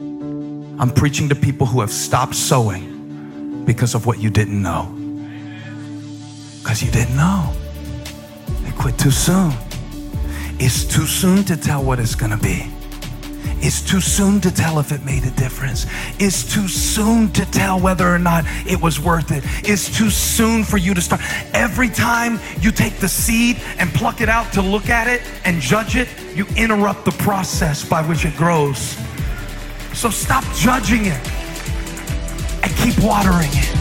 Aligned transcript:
I'm 0.00 0.90
preaching 0.90 1.28
to 1.28 1.34
people 1.34 1.66
who 1.66 1.80
have 1.80 1.90
stopped 1.90 2.34
sowing 2.34 3.64
because 3.66 3.94
of 3.94 4.06
what 4.06 4.18
you 4.18 4.30
didn't 4.30 4.62
know. 4.62 4.86
Because 6.60 6.82
you 6.82 6.90
didn't 6.90 7.16
know. 7.16 7.52
They 8.62 8.70
quit 8.72 8.98
too 8.98 9.10
soon. 9.10 9.52
It's 10.58 10.84
too 10.84 11.04
soon 11.04 11.44
to 11.44 11.56
tell 11.56 11.84
what 11.84 11.98
it's 11.98 12.14
going 12.14 12.30
to 12.30 12.38
be. 12.38 12.70
It's 13.62 13.82
too 13.82 14.00
soon 14.00 14.40
to 14.40 14.50
tell 14.50 14.78
if 14.78 14.90
it 14.90 15.04
made 15.04 15.24
a 15.24 15.30
difference. 15.32 15.84
It's 16.18 16.50
too 16.50 16.66
soon 16.66 17.30
to 17.32 17.44
tell 17.50 17.78
whether 17.78 18.08
or 18.08 18.18
not 18.18 18.46
it 18.66 18.80
was 18.80 18.98
worth 18.98 19.30
it. 19.30 19.44
It's 19.68 19.94
too 19.94 20.08
soon 20.08 20.64
for 20.64 20.78
you 20.78 20.94
to 20.94 21.00
start. 21.02 21.20
Every 21.52 21.90
time 21.90 22.40
you 22.62 22.70
take 22.70 22.96
the 22.96 23.08
seed 23.08 23.58
and 23.76 23.90
pluck 23.90 24.22
it 24.22 24.30
out 24.30 24.50
to 24.54 24.62
look 24.62 24.88
at 24.88 25.08
it 25.08 25.20
and 25.44 25.60
judge 25.60 25.94
it, 25.94 26.08
you 26.34 26.46
interrupt 26.56 27.04
the 27.04 27.12
process 27.12 27.86
by 27.86 28.00
which 28.00 28.24
it 28.24 28.34
grows. 28.34 28.96
So 29.92 30.10
stop 30.10 30.44
judging 30.54 31.06
it 31.06 31.20
and 32.62 32.76
keep 32.76 32.98
watering 33.02 33.50
it. 33.52 33.76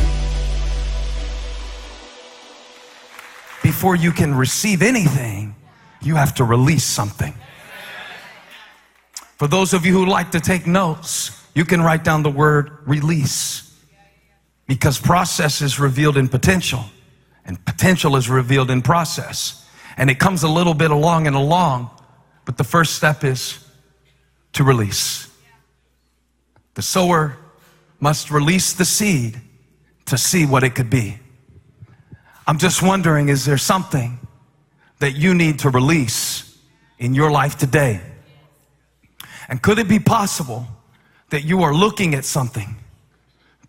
Before 3.63 3.95
you 3.95 4.11
can 4.11 4.35
receive 4.35 4.81
anything, 4.81 5.55
you 6.01 6.15
have 6.15 6.35
to 6.35 6.43
release 6.43 6.83
something. 6.83 7.33
For 9.37 9.47
those 9.47 9.73
of 9.73 9.85
you 9.85 9.93
who 9.93 10.05
like 10.05 10.31
to 10.31 10.41
take 10.41 10.67
notes, 10.67 11.31
you 11.55 11.63
can 11.63 11.81
write 11.81 12.03
down 12.03 12.23
the 12.23 12.29
word 12.29 12.79
release 12.85 13.73
because 14.67 14.99
process 14.99 15.61
is 15.61 15.79
revealed 15.79 16.17
in 16.17 16.27
potential 16.27 16.83
and 17.45 17.63
potential 17.65 18.17
is 18.17 18.29
revealed 18.29 18.69
in 18.69 18.81
process. 18.81 19.65
And 19.95 20.09
it 20.09 20.19
comes 20.19 20.43
a 20.43 20.49
little 20.49 20.73
bit 20.73 20.91
along 20.91 21.27
and 21.27 21.35
along, 21.35 21.89
but 22.45 22.57
the 22.57 22.63
first 22.63 22.95
step 22.95 23.23
is 23.23 23.65
to 24.53 24.63
release. 24.63 25.28
The 26.79 26.83
sower 26.83 27.35
must 27.99 28.31
release 28.31 28.71
the 28.71 28.85
seed 28.85 29.41
to 30.05 30.17
see 30.17 30.45
what 30.45 30.63
it 30.63 30.75
could 30.75 30.89
be. 30.89 31.19
I'm 32.47 32.57
just 32.57 32.81
wondering 32.81 33.27
is 33.27 33.43
there 33.43 33.57
something 33.57 34.17
that 34.99 35.11
you 35.11 35.33
need 35.33 35.59
to 35.59 35.69
release 35.71 36.57
in 36.97 37.15
your 37.15 37.31
life 37.31 37.57
today? 37.57 37.99
And 39.49 39.61
could 39.61 39.77
it 39.77 39.89
be 39.89 39.99
possible 39.99 40.67
that 41.31 41.43
you 41.43 41.63
are 41.63 41.73
looking 41.73 42.15
at 42.15 42.23
something, 42.23 42.77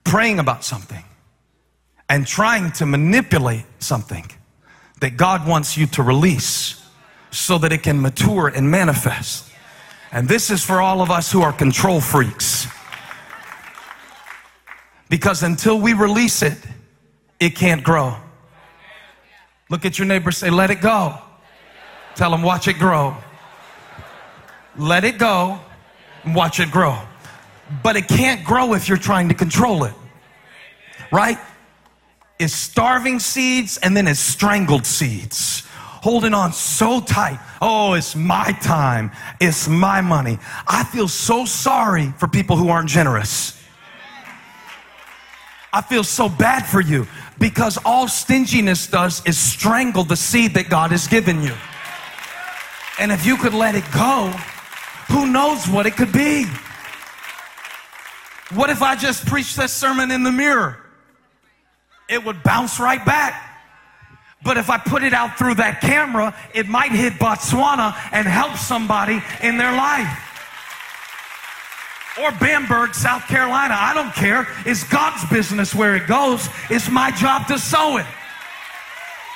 praying 0.05 0.39
about 0.39 0.63
something, 0.63 1.03
and 2.09 2.25
trying 2.25 2.71
to 2.75 2.87
manipulate 2.87 3.65
something 3.81 4.31
that 5.01 5.17
God 5.17 5.49
wants 5.49 5.77
you 5.77 5.89
to 5.89 6.05
release 6.05 6.81
so 7.33 7.59
that 7.59 7.73
it 7.73 7.83
can 7.83 8.01
mature 8.01 8.47
and 8.47 8.71
manifest? 8.71 9.51
And 10.13 10.29
this 10.29 10.49
is 10.49 10.65
for 10.65 10.81
all 10.81 11.03
of 11.03 11.11
us 11.11 11.33
who 11.33 11.43
are 11.43 11.53
control 11.53 12.01
freaks. 12.01 12.69
Because 15.11 15.43
until 15.43 15.79
we 15.79 15.93
release 15.93 16.41
it, 16.41 16.57
it 17.41 17.57
can't 17.57 17.83
grow. 17.83 18.17
Look 19.69 19.85
at 19.85 19.99
your 19.99 20.07
neighbor, 20.07 20.31
say, 20.31 20.51
let 20.51 20.71
it 20.71 20.81
go. 20.81 21.19
Tell 22.15 22.31
them, 22.31 22.43
watch 22.43 22.69
it 22.69 22.79
grow. 22.79 23.17
Let 24.79 25.05
it 25.05 25.19
go 25.19 25.61
and 26.25 26.35
watch 26.35 26.61
it 26.61 26.71
grow. 26.71 26.97
But 27.83 27.97
it 27.97 28.09
can't 28.09 28.45
grow 28.45 28.73
if 28.75 28.89
you're 28.89 28.99
trying 28.99 29.29
to 29.29 29.35
control 29.35 29.85
it. 29.85 29.95
Right? 31.13 31.39
It's 32.39 32.55
starving 32.55 33.19
seeds 33.19 33.79
and 33.79 33.97
then 33.97 34.07
it's 34.07 34.21
strangled 34.21 34.87
seeds. 34.87 35.67
Holding 35.67 36.35
on 36.35 36.53
so 36.53 37.01
tight. 37.01 37.39
Oh, 37.61 37.95
it's 37.95 38.15
my 38.15 38.53
time. 38.63 39.11
It's 39.41 39.69
my 39.69 40.01
money. 40.01 40.39
I 40.67 40.85
feel 40.85 41.09
so 41.09 41.45
sorry 41.45 42.13
for 42.17 42.29
people 42.29 42.57
who 42.57 42.69
aren't 42.69 42.89
generous. 42.89 43.60
I 45.73 45.83
feel 45.83 46.03
so 46.03 46.29
bad 46.29 46.67
for 46.67 46.81
you 46.81 47.07
because 47.39 47.79
all 47.85 48.09
stinginess 48.09 48.87
does 48.87 49.25
is 49.25 49.39
strangle 49.39 50.05
the 50.05 50.17
seed 50.17 50.55
that 50.55 50.69
God 50.69 50.91
has 50.91 51.07
given 51.07 51.43
you. 51.43 51.55
And 52.99 53.13
if 53.13 53.25
you 53.25 53.37
could 53.37 53.55
let 53.55 53.75
it 53.75 53.85
go, 53.93 54.29
who 55.09 55.27
knows 55.27 55.67
what 55.67 55.87
it 55.87 55.97
could 55.97 56.13
be? 56.13 56.47
What 58.53 58.69
if 58.69 58.83
I 58.83 58.97
just 58.97 59.27
preached 59.27 59.57
this 59.57 59.73
sermon 59.73 60.11
in 60.11 60.23
the 60.25 60.33
mirror? 60.33 60.79
It 62.09 62.25
would 62.25 62.43
bounce 62.43 62.81
right 62.81 63.05
back. 63.05 63.47
But 64.43 64.57
if 64.57 64.71
I 64.71 64.79
put 64.79 65.03
it 65.03 65.13
out 65.13 65.39
through 65.39 65.55
that 65.57 65.81
camera, 65.81 66.35
it 66.55 66.67
might 66.67 66.93
hit 66.93 67.15
Botswana 67.15 67.95
and 68.11 68.27
help 68.27 68.57
somebody 68.57 69.23
in 69.43 69.57
their 69.57 69.73
life. 69.73 70.30
Or 72.19 72.33
Bamberg, 72.33 72.95
South 72.95 73.27
Carolina. 73.29 73.77
I 73.79 73.95
don't 73.95 74.13
care. 74.15 74.47
It's 74.67 74.85
God's 74.85 75.25
business 75.31 75.75
where 75.75 75.95
it 75.95 76.09
goes. 76.09 76.49
It's 76.69 76.91
my 76.91 77.11
job 77.13 77.47
to 77.49 77.59
sow 77.59 77.99
it. 77.99 78.07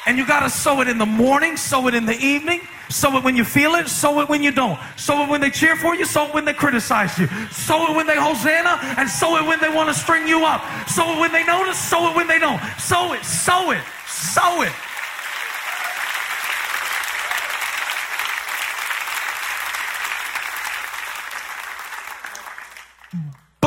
And 0.06 0.18
you 0.18 0.26
got 0.26 0.40
to 0.40 0.50
sow 0.50 0.80
it 0.80 0.88
in 0.88 0.98
the 0.98 1.06
morning, 1.06 1.56
sow 1.56 1.86
it 1.88 1.94
in 1.94 2.04
the 2.04 2.18
evening, 2.18 2.60
sow 2.90 3.16
it 3.16 3.24
when 3.24 3.36
you 3.36 3.44
feel 3.44 3.74
it, 3.76 3.88
sow 3.88 4.20
it 4.20 4.28
when 4.28 4.42
you 4.42 4.50
don't. 4.50 4.78
Sow 4.96 5.24
it 5.24 5.30
when 5.30 5.40
they 5.40 5.50
cheer 5.50 5.76
for 5.76 5.94
you, 5.94 6.04
sow 6.04 6.26
it 6.28 6.34
when 6.34 6.44
they 6.44 6.52
criticize 6.52 7.18
you. 7.18 7.26
Sow 7.50 7.90
it 7.90 7.96
when 7.96 8.06
they 8.06 8.16
Hosanna, 8.16 8.78
and 8.98 9.08
sow 9.08 9.36
it 9.36 9.46
when 9.46 9.60
they 9.60 9.70
want 9.70 9.88
to 9.88 9.94
string 9.94 10.28
you 10.28 10.44
up. 10.44 10.60
Sow 10.88 11.16
it 11.16 11.20
when 11.20 11.32
they 11.32 11.44
notice, 11.44 11.78
sow 11.78 12.10
it 12.10 12.16
when 12.16 12.26
they 12.26 12.38
don't. 12.38 12.60
Sow 12.78 13.14
it, 13.14 13.24
sow 13.24 13.70
it, 13.70 13.82
sow 14.06 14.62
it. 14.62 14.72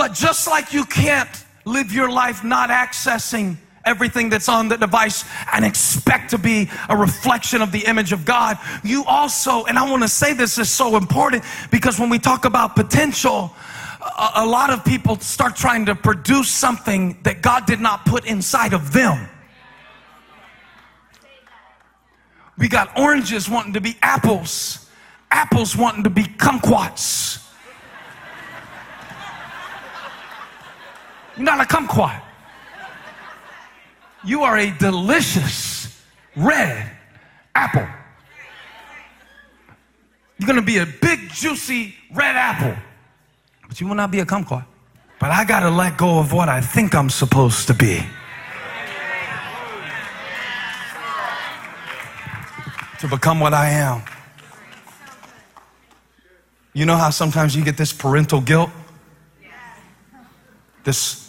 But 0.07 0.15
just 0.15 0.47
like 0.47 0.71
you 0.71 0.85
can't 0.85 1.29
live 1.65 1.91
your 1.91 2.09
life 2.09 2.41
not 2.41 2.69
accessing 2.69 3.57
everything 3.83 4.29
that's 4.29 4.47
on 4.47 4.69
the 4.69 4.77
device 4.77 5.25
and 5.51 5.65
expect 5.65 6.29
to 6.29 6.37
be 6.37 6.69
a 6.87 6.95
reflection 6.95 7.61
of 7.61 7.73
the 7.73 7.79
image 7.79 8.13
of 8.13 8.23
God. 8.23 8.57
You 8.85 9.03
also, 9.03 9.65
and 9.65 9.77
I 9.77 9.83
want 9.91 10.03
to 10.03 10.07
say 10.07 10.31
this 10.31 10.57
is 10.59 10.71
so 10.71 10.95
important 10.95 11.43
because 11.71 11.99
when 11.99 12.09
we 12.09 12.19
talk 12.19 12.45
about 12.45 12.73
potential, 12.73 13.53
a, 14.01 14.29
a 14.35 14.45
lot 14.45 14.69
of 14.69 14.85
people 14.85 15.17
start 15.17 15.57
trying 15.57 15.85
to 15.87 15.93
produce 15.93 16.49
something 16.49 17.17
that 17.23 17.41
God 17.41 17.65
did 17.65 17.81
not 17.81 18.05
put 18.05 18.25
inside 18.25 18.71
of 18.71 18.93
them. 18.93 19.27
We 22.57 22.69
got 22.69 22.97
oranges 22.97 23.49
wanting 23.49 23.73
to 23.73 23.81
be 23.81 23.97
apples, 24.01 24.89
apples 25.31 25.75
wanting 25.75 26.05
to 26.05 26.09
be 26.09 26.23
kumquats. 26.23 27.43
You're 31.37 31.45
not 31.45 31.61
a 31.61 31.65
kumquat. 31.65 32.21
You 34.25 34.41
are 34.41 34.57
a 34.57 34.71
delicious 34.71 36.03
red 36.35 36.91
apple. 37.53 37.87
You're 40.39 40.55
to 40.55 40.61
be 40.61 40.77
a 40.77 40.85
big, 40.85 41.29
juicy 41.29 41.95
red 42.13 42.35
apple, 42.35 42.75
but 43.67 43.79
you 43.79 43.87
will 43.87 43.95
not 43.95 44.11
be 44.11 44.19
a 44.19 44.25
kumquat. 44.25 44.65
But 45.19 45.31
I 45.31 45.45
got 45.45 45.61
to 45.61 45.69
let 45.69 45.97
go 45.97 46.19
of 46.19 46.33
what 46.33 46.49
I 46.49 46.61
think 46.61 46.93
I'm 46.93 47.09
supposed 47.09 47.67
to 47.67 47.73
be. 47.73 48.03
To 52.99 53.07
become 53.07 53.39
what 53.39 53.53
I 53.53 53.69
am. 53.69 54.01
You 56.73 56.85
know 56.85 56.95
how 56.95 57.11
sometimes 57.11 57.55
you 57.55 57.63
get 57.63 57.77
this 57.77 57.93
parental 57.93 58.41
guilt? 58.41 58.69
This 60.83 61.26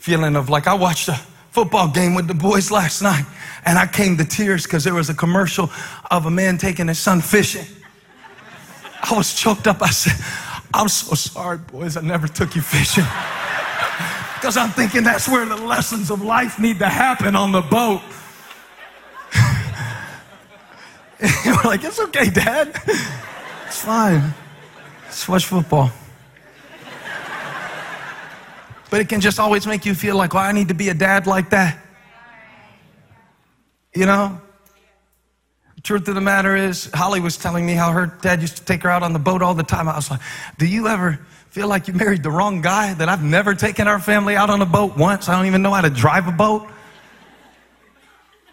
feeling 0.00 0.34
of 0.34 0.48
like, 0.48 0.66
I 0.66 0.74
watched 0.74 1.08
a 1.08 1.20
football 1.50 1.88
game 1.88 2.14
with 2.14 2.26
the 2.26 2.34
boys 2.34 2.70
last 2.70 3.02
night, 3.02 3.24
and 3.64 3.78
I 3.78 3.86
came 3.86 4.16
to 4.16 4.24
tears 4.24 4.64
because 4.64 4.82
there 4.82 4.94
was 4.94 5.10
a 5.10 5.14
commercial 5.14 5.70
of 6.10 6.26
a 6.26 6.30
man 6.30 6.58
taking 6.58 6.88
his 6.88 6.98
son 6.98 7.20
fishing. 7.20 7.66
I 9.02 9.14
was 9.14 9.34
choked 9.34 9.66
up. 9.66 9.82
I 9.82 9.90
said, 9.90 10.14
I'm 10.72 10.88
so 10.88 11.14
sorry, 11.14 11.58
boys, 11.58 11.96
I 11.96 12.00
never 12.00 12.26
took 12.26 12.56
you 12.56 12.62
fishing. 12.62 13.04
Because 14.40 14.56
I'm 14.56 14.70
thinking 14.70 15.02
that's 15.02 15.28
where 15.28 15.44
the 15.44 15.54
lessons 15.54 16.10
of 16.10 16.22
life 16.22 16.58
need 16.58 16.78
to 16.78 16.88
happen 16.88 17.36
on 17.36 17.52
the 17.52 17.60
boat. 17.60 18.00
You're 21.44 21.62
like, 21.62 21.84
it's 21.84 22.00
okay, 22.00 22.30
Dad. 22.30 22.74
It's 23.66 23.82
fine. 23.82 24.32
Let's 25.04 25.28
watch 25.28 25.44
football. 25.44 25.92
But 28.90 29.00
it 29.00 29.08
can 29.08 29.20
just 29.20 29.38
always 29.38 29.66
make 29.66 29.86
you 29.86 29.94
feel 29.94 30.16
like, 30.16 30.34
well, 30.34 30.42
I 30.42 30.52
need 30.52 30.68
to 30.68 30.74
be 30.74 30.88
a 30.88 30.94
dad 30.94 31.26
like 31.26 31.50
that. 31.50 31.78
You 33.94 34.06
know? 34.06 34.40
Truth 35.82 36.08
of 36.08 36.14
the 36.14 36.20
matter 36.20 36.56
is, 36.56 36.90
Holly 36.92 37.20
was 37.20 37.38
telling 37.38 37.64
me 37.64 37.72
how 37.72 37.92
her 37.92 38.06
dad 38.20 38.42
used 38.42 38.56
to 38.58 38.64
take 38.64 38.82
her 38.82 38.90
out 38.90 39.02
on 39.02 39.12
the 39.12 39.18
boat 39.18 39.40
all 39.40 39.54
the 39.54 39.62
time. 39.62 39.88
I 39.88 39.96
was 39.96 40.10
like, 40.10 40.20
do 40.58 40.66
you 40.66 40.88
ever 40.88 41.18
feel 41.48 41.68
like 41.68 41.88
you 41.88 41.94
married 41.94 42.22
the 42.22 42.30
wrong 42.30 42.60
guy? 42.60 42.92
That 42.94 43.08
I've 43.08 43.22
never 43.22 43.54
taken 43.54 43.88
our 43.88 43.98
family 43.98 44.36
out 44.36 44.50
on 44.50 44.60
a 44.60 44.66
boat 44.66 44.96
once? 44.98 45.28
I 45.28 45.36
don't 45.36 45.46
even 45.46 45.62
know 45.62 45.72
how 45.72 45.80
to 45.80 45.90
drive 45.90 46.28
a 46.28 46.32
boat. 46.32 46.68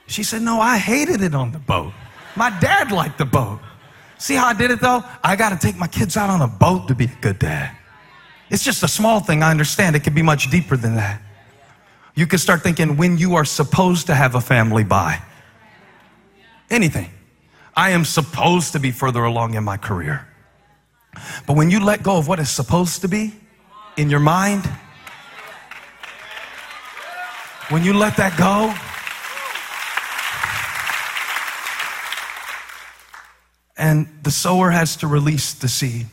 She 0.08 0.24
said, 0.24 0.42
no, 0.42 0.62
I 0.62 0.78
hated 0.78 1.22
it 1.22 1.36
on 1.36 1.52
the 1.52 1.60
boat. 1.60 1.92
My 2.38 2.50
dad 2.60 2.92
liked 2.92 3.18
the 3.18 3.26
boat. 3.26 3.60
See 4.20 4.36
how 4.36 4.48
I 4.48 4.54
did 4.54 4.72
it 4.72 4.80
though? 4.80 5.04
I 5.24 5.36
got 5.36 5.50
to 5.50 5.58
take 5.58 5.78
my 5.78 5.88
kids 5.88 6.16
out 6.18 6.30
on 6.30 6.42
a 6.42 6.48
boat 6.48 6.88
to 6.88 6.96
be 6.96 7.06
a 7.06 7.18
good 7.22 7.40
dad. 7.40 7.77
It's 8.50 8.64
just 8.64 8.84
a 8.84 8.88
small 8.88 9.20
thing, 9.20 9.44
I 9.44 9.52
understand. 9.52 9.96
It 9.96 10.04
can 10.04 10.14
be 10.14 10.22
much 10.22 10.50
deeper 10.50 10.78
than 10.78 10.96
that. 10.96 11.22
You 12.16 12.26
can 12.26 12.40
start 12.40 12.64
thinking 12.64 12.98
when 12.98 13.18
you 13.18 13.36
are 13.36 13.46
supposed 13.46 14.08
to 14.08 14.16
have 14.16 14.36
a 14.36 14.42
family 14.42 14.84
by. 14.84 15.22
Anything. 16.70 17.10
I 17.76 17.92
am 17.92 18.06
supposed 18.06 18.74
to 18.74 18.80
be 18.80 18.92
further 18.92 19.24
along 19.24 19.54
in 19.54 19.64
my 19.64 19.78
career. 19.78 20.28
But 21.46 21.56
when 21.56 21.70
you 21.70 21.80
let 21.80 22.04
go 22.04 22.18
of 22.18 22.28
what 22.28 22.40
is 22.40 22.50
supposed 22.50 23.02
to 23.02 23.08
be 23.08 23.34
in 23.98 24.10
your 24.10 24.20
mind, 24.20 24.66
when 27.70 27.84
you 27.84 27.94
let 27.94 28.18
that 28.18 28.38
go, 28.38 28.74
and 33.78 34.08
the 34.24 34.32
sower 34.32 34.72
has 34.72 34.96
to 34.98 35.08
release 35.08 35.54
the 35.54 35.68
seed. 35.68 36.08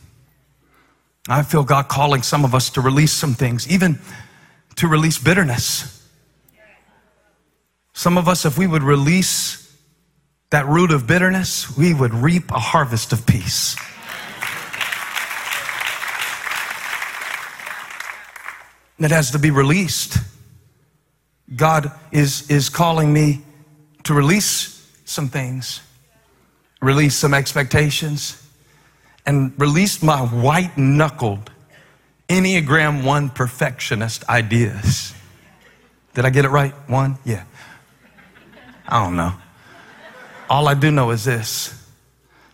I 1.27 1.41
feel 1.41 1.63
God 1.63 1.87
calling 1.87 2.21
some 2.21 2.45
of 2.45 2.53
us 2.53 2.69
to 2.71 2.81
release 2.81 3.11
some 3.11 3.33
things, 3.33 3.67
even 3.67 3.99
to 4.75 4.87
release 4.87 5.17
bitterness. 5.17 5.91
Some 7.93 8.17
of 8.17 8.27
us, 8.27 8.45
if 8.45 8.57
we 8.57 8.67
would 8.67 8.83
release 8.83 9.75
that 10.51 10.67
root 10.67 10.91
of 10.91 11.07
bitterness, 11.07 11.75
we 11.75 11.93
would 11.93 12.13
reap 12.13 12.51
a 12.51 12.59
harvest 12.59 13.11
of 13.11 13.25
peace. 13.25 13.75
It 18.99 19.11
has 19.11 19.31
to 19.31 19.39
be 19.39 19.49
released. 19.49 20.17
God 21.55 21.91
is, 22.11 22.49
is 22.49 22.69
calling 22.69 23.11
me 23.11 23.41
to 24.03 24.13
release 24.13 24.89
some 25.05 25.27
things, 25.27 25.81
release 26.81 27.15
some 27.15 27.33
expectations, 27.33 28.44
and 29.25 29.53
release 29.59 30.03
my 30.03 30.21
white 30.21 30.77
knuckled 30.77 31.51
Enneagram 32.29 33.03
1 33.03 33.29
perfectionist 33.29 34.27
ideas. 34.29 35.13
Did 36.13 36.25
I 36.25 36.29
get 36.29 36.45
it 36.45 36.49
right? 36.49 36.73
One? 36.89 37.17
Yeah. 37.23 37.43
I 38.87 39.03
don't 39.03 39.15
know. 39.15 39.33
All 40.49 40.67
I 40.67 40.73
do 40.73 40.91
know 40.91 41.11
is 41.11 41.25
this. 41.25 41.73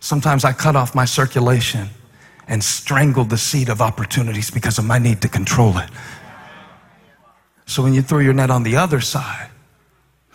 Sometimes 0.00 0.44
I 0.44 0.52
cut 0.52 0.76
off 0.76 0.94
my 0.94 1.04
circulation 1.04 1.88
and 2.48 2.62
strangle 2.62 3.24
the 3.24 3.38
seed 3.38 3.68
of 3.68 3.80
opportunities 3.80 4.50
because 4.50 4.78
of 4.78 4.84
my 4.84 4.98
need 4.98 5.22
to 5.22 5.28
control 5.28 5.78
it. 5.78 5.88
So 7.66 7.82
when 7.82 7.94
you 7.94 8.02
throw 8.02 8.18
your 8.18 8.32
net 8.32 8.50
on 8.50 8.62
the 8.62 8.76
other 8.76 9.00
side, 9.00 9.48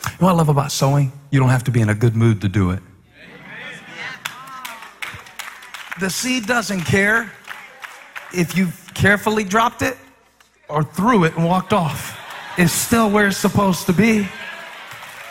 you 0.06 0.12
know 0.22 0.28
what 0.28 0.34
I 0.34 0.36
love 0.36 0.50
about 0.50 0.72
sowing? 0.72 1.12
You 1.32 1.40
don't 1.40 1.50
have 1.50 1.66
to 1.66 1.72
be 1.72 1.82
in 1.82 1.90
a 1.90 1.96
good 1.96 2.16
mood 2.16 2.42
to 2.42 2.50
do 2.50 2.72
it. 2.72 2.82
The 6.00 6.10
seed 6.10 6.46
doesn't 6.46 6.82
care 6.82 7.32
if 8.34 8.56
you 8.56 8.70
carefully 8.94 9.44
dropped 9.44 9.82
it 9.82 9.98
or 10.70 10.84
threw 10.84 11.24
it 11.24 11.36
and 11.36 11.46
walked 11.46 11.74
off. 11.74 12.20
It's 12.58 12.74
still 12.74 13.10
where 13.10 13.28
it's 13.28 13.38
supposed 13.38 13.86
to 13.88 13.94
be. 13.94 14.28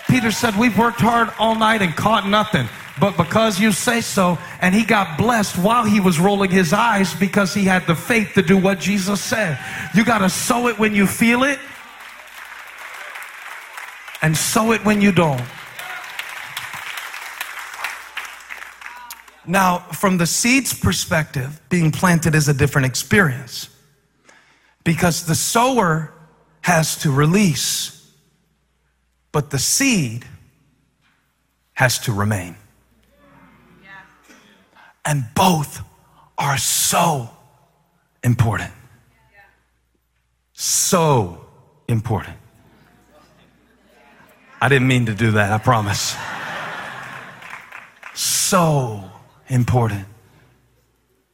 Peter 0.09 0.31
said, 0.31 0.57
We've 0.57 0.77
worked 0.77 1.01
hard 1.01 1.31
all 1.39 1.55
night 1.55 1.83
and 1.83 1.95
caught 1.95 2.27
nothing. 2.27 2.69
But 2.99 3.17
because 3.17 3.61
you 3.61 3.73
say 3.73 4.01
so, 4.01 4.39
and 4.61 4.75
he 4.75 4.85
got 4.85 5.19
blessed 5.19 5.59
while 5.59 5.85
he 5.85 6.01
was 6.01 6.19
rolling 6.19 6.51
his 6.51 6.73
eyes 6.73 7.13
because 7.15 7.53
he 7.53 7.65
had 7.65 7.87
the 7.87 7.95
faith 7.95 8.33
to 8.35 8.43
do 8.43 8.57
what 8.57 8.81
Jesus 8.81 9.21
said. 9.21 9.59
You 9.95 10.05
got 10.05 10.19
to 10.19 10.31
sow 10.31 10.69
it 10.69 10.79
when 10.79 10.95
you 10.95 11.07
feel 11.07 11.43
it 11.43 11.59
and 14.23 14.37
sow 14.37 14.73
it 14.73 14.85
when 14.85 15.01
you 15.01 15.13
don't. 15.13 15.43
Now, 19.47 19.79
from 19.79 20.19
the 20.19 20.27
seed's 20.27 20.75
perspective, 20.75 21.61
being 21.69 21.93
planted 21.93 22.35
is 22.35 22.49
a 22.49 22.55
different 22.55 22.87
experience 22.87 23.69
because 24.85 25.27
the 25.27 25.35
sower 25.35 26.13
has 26.63 26.97
to 26.97 27.13
release 27.13 27.97
but 29.37 29.51
the 29.51 29.59
seed 29.59 30.25
has 31.75 31.99
to 31.99 32.11
remain. 32.15 32.57
And 35.05 35.27
both 35.35 35.83
are 36.39 36.57
so 36.57 37.29
important. 38.25 38.73
So 40.55 41.45
important. 41.87 42.35
I 44.59 44.71
didn't 44.71 44.89
mean 44.89 45.05
to 45.05 45.15
do 45.15 45.33
that, 45.33 45.53
I 45.53 45.59
promise. 45.59 46.17
So 48.15 49.05
important 49.49 50.07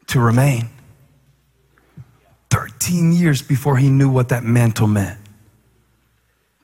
to 0.09 0.21
remain. 0.21 0.69
13 2.51 3.13
years 3.13 3.41
before 3.41 3.77
he 3.77 3.89
knew 3.89 4.11
what 4.11 4.29
that 4.29 4.45
mantle 4.45 4.87
meant. 4.87 5.19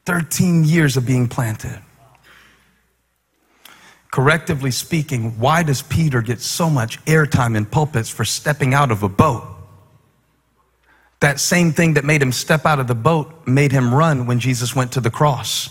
13 0.04 0.64
years 0.64 0.96
of 0.96 1.06
being 1.06 1.28
planted. 1.28 1.80
Correctively 4.12 4.72
speaking, 4.72 5.38
why 5.38 5.62
does 5.62 5.82
Peter 5.82 6.22
get 6.22 6.40
so 6.40 6.70
much 6.70 7.02
airtime 7.04 7.56
in 7.56 7.66
pulpits 7.66 8.08
for 8.08 8.24
stepping 8.24 8.74
out 8.74 8.90
of 8.90 9.02
a 9.02 9.08
boat? 9.08 9.44
That 11.20 11.40
same 11.40 11.72
thing 11.72 11.94
that 11.94 12.04
made 12.04 12.22
him 12.22 12.32
step 12.32 12.64
out 12.64 12.78
of 12.78 12.86
the 12.86 12.94
boat 12.94 13.46
made 13.46 13.72
him 13.72 13.94
run 13.94 14.26
when 14.26 14.40
Jesus 14.40 14.74
went 14.74 14.92
to 14.92 15.00
the 15.00 15.10
cross. 15.10 15.68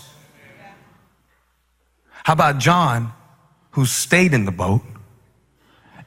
How 2.24 2.34
about 2.34 2.58
John, 2.58 3.12
who 3.72 3.86
stayed 3.86 4.34
in 4.34 4.44
the 4.44 4.52
boat, 4.52 4.82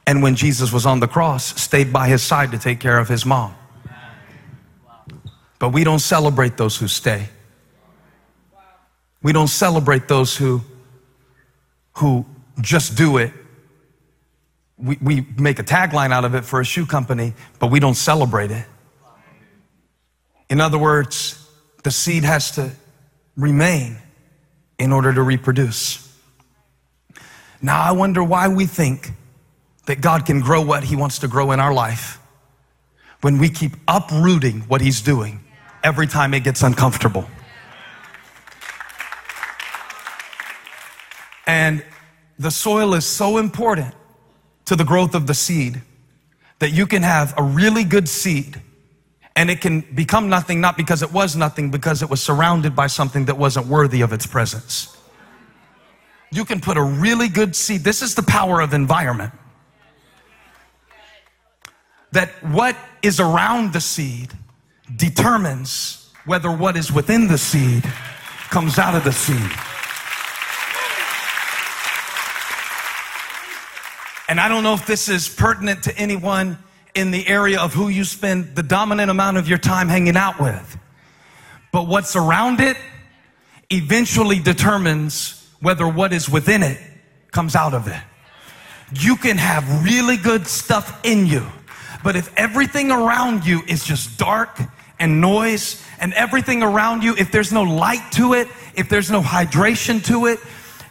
and 0.06 0.22
when 0.22 0.34
Jesus 0.34 0.72
was 0.72 0.86
on 0.86 1.00
the 1.00 1.08
cross, 1.08 1.60
stayed 1.60 1.92
by 1.92 2.08
his 2.08 2.22
side 2.22 2.50
to 2.52 2.58
take 2.58 2.80
care 2.80 2.98
of 2.98 3.08
his 3.08 3.24
mom? 3.24 3.54
But 5.58 5.70
we 5.70 5.84
don't 5.84 6.00
celebrate 6.00 6.56
those 6.56 6.76
who 6.76 6.88
stay. 6.88 7.28
We 9.22 9.32
don't 9.32 9.48
celebrate 9.48 10.08
those 10.08 10.36
who, 10.36 10.62
who 11.98 12.26
just 12.60 12.96
do 12.96 13.18
it. 13.18 13.32
We, 14.76 14.98
we 15.00 15.26
make 15.38 15.60
a 15.60 15.62
tagline 15.62 16.10
out 16.10 16.24
of 16.24 16.34
it 16.34 16.44
for 16.44 16.60
a 16.60 16.64
shoe 16.64 16.84
company, 16.84 17.34
but 17.60 17.68
we 17.70 17.78
don't 17.78 17.94
celebrate 17.94 18.50
it. 18.50 18.66
In 20.50 20.60
other 20.60 20.78
words, 20.78 21.48
the 21.84 21.92
seed 21.92 22.24
has 22.24 22.50
to 22.52 22.72
remain 23.36 23.98
in 24.78 24.92
order 24.92 25.12
to 25.12 25.22
reproduce. 25.22 26.12
Now, 27.60 27.80
I 27.80 27.92
wonder 27.92 28.24
why 28.24 28.48
we 28.48 28.66
think 28.66 29.12
that 29.86 30.00
God 30.00 30.26
can 30.26 30.40
grow 30.40 30.62
what 30.62 30.84
He 30.84 30.96
wants 30.96 31.18
to 31.20 31.28
grow 31.28 31.52
in 31.52 31.60
our 31.60 31.72
life 31.72 32.18
when 33.20 33.38
we 33.38 33.48
keep 33.48 33.72
uprooting 33.88 34.60
what 34.62 34.80
He's 34.80 35.00
doing 35.00 35.40
every 35.82 36.06
time 36.06 36.34
it 36.34 36.44
gets 36.44 36.62
uncomfortable. 36.62 37.26
And 41.46 41.84
the 42.38 42.50
soil 42.50 42.94
is 42.94 43.04
so 43.04 43.38
important 43.38 43.94
to 44.66 44.76
the 44.76 44.84
growth 44.84 45.14
of 45.14 45.26
the 45.26 45.34
seed 45.34 45.82
that 46.60 46.70
you 46.70 46.86
can 46.86 47.02
have 47.02 47.34
a 47.36 47.42
really 47.42 47.84
good 47.84 48.08
seed 48.08 48.60
and 49.34 49.50
it 49.50 49.60
can 49.60 49.80
become 49.94 50.28
nothing 50.28 50.60
not 50.60 50.76
because 50.76 51.02
it 51.02 51.12
was 51.12 51.36
nothing, 51.36 51.70
because 51.70 52.02
it 52.02 52.10
was 52.10 52.22
surrounded 52.22 52.76
by 52.76 52.86
something 52.86 53.24
that 53.24 53.38
wasn't 53.38 53.66
worthy 53.66 54.02
of 54.02 54.12
its 54.12 54.26
presence. 54.26 54.96
You 56.30 56.44
can 56.44 56.60
put 56.60 56.76
a 56.76 56.82
really 56.82 57.28
good 57.28 57.56
seed. 57.56 57.82
This 57.82 58.02
is 58.02 58.14
the 58.14 58.22
power 58.22 58.60
of 58.60 58.74
environment. 58.74 59.32
That 62.12 62.30
what 62.42 62.76
is 63.02 63.20
around 63.20 63.72
the 63.72 63.80
seed 63.80 64.32
determines 64.94 66.10
whether 66.24 66.50
what 66.50 66.76
is 66.76 66.92
within 66.92 67.28
the 67.28 67.38
seed 67.38 67.84
comes 68.50 68.78
out 68.78 68.94
of 68.94 69.04
the 69.04 69.12
seed. 69.12 69.50
And 74.28 74.40
I 74.40 74.48
don't 74.48 74.62
know 74.62 74.74
if 74.74 74.86
this 74.86 75.08
is 75.08 75.28
pertinent 75.28 75.82
to 75.84 75.98
anyone 75.98 76.58
in 76.94 77.10
the 77.10 77.26
area 77.26 77.60
of 77.60 77.74
who 77.74 77.88
you 77.88 78.04
spend 78.04 78.54
the 78.54 78.62
dominant 78.62 79.10
amount 79.10 79.36
of 79.36 79.48
your 79.48 79.58
time 79.58 79.88
hanging 79.88 80.16
out 80.16 80.40
with. 80.40 80.78
But 81.72 81.86
what's 81.86 82.16
around 82.16 82.60
it 82.60 82.76
eventually 83.70 84.38
determines 84.38 85.50
whether 85.60 85.88
what 85.88 86.12
is 86.12 86.28
within 86.28 86.62
it 86.62 86.78
comes 87.30 87.56
out 87.56 87.74
of 87.74 87.88
it. 87.88 88.00
You 89.00 89.16
can 89.16 89.38
have 89.38 89.84
really 89.84 90.18
good 90.18 90.46
stuff 90.46 91.00
in 91.04 91.26
you, 91.26 91.46
but 92.02 92.16
if 92.16 92.32
everything 92.36 92.90
around 92.90 93.46
you 93.46 93.62
is 93.66 93.84
just 93.84 94.18
dark 94.18 94.58
and 94.98 95.20
noise, 95.20 95.82
and 96.02 96.12
everything 96.14 96.62
around 96.62 97.02
you, 97.02 97.14
if 97.16 97.30
there's 97.30 97.52
no 97.52 97.62
light 97.62 98.02
to 98.12 98.34
it, 98.34 98.48
if 98.74 98.88
there's 98.88 99.10
no 99.10 99.20
hydration 99.20 100.04
to 100.06 100.26
it, 100.26 100.40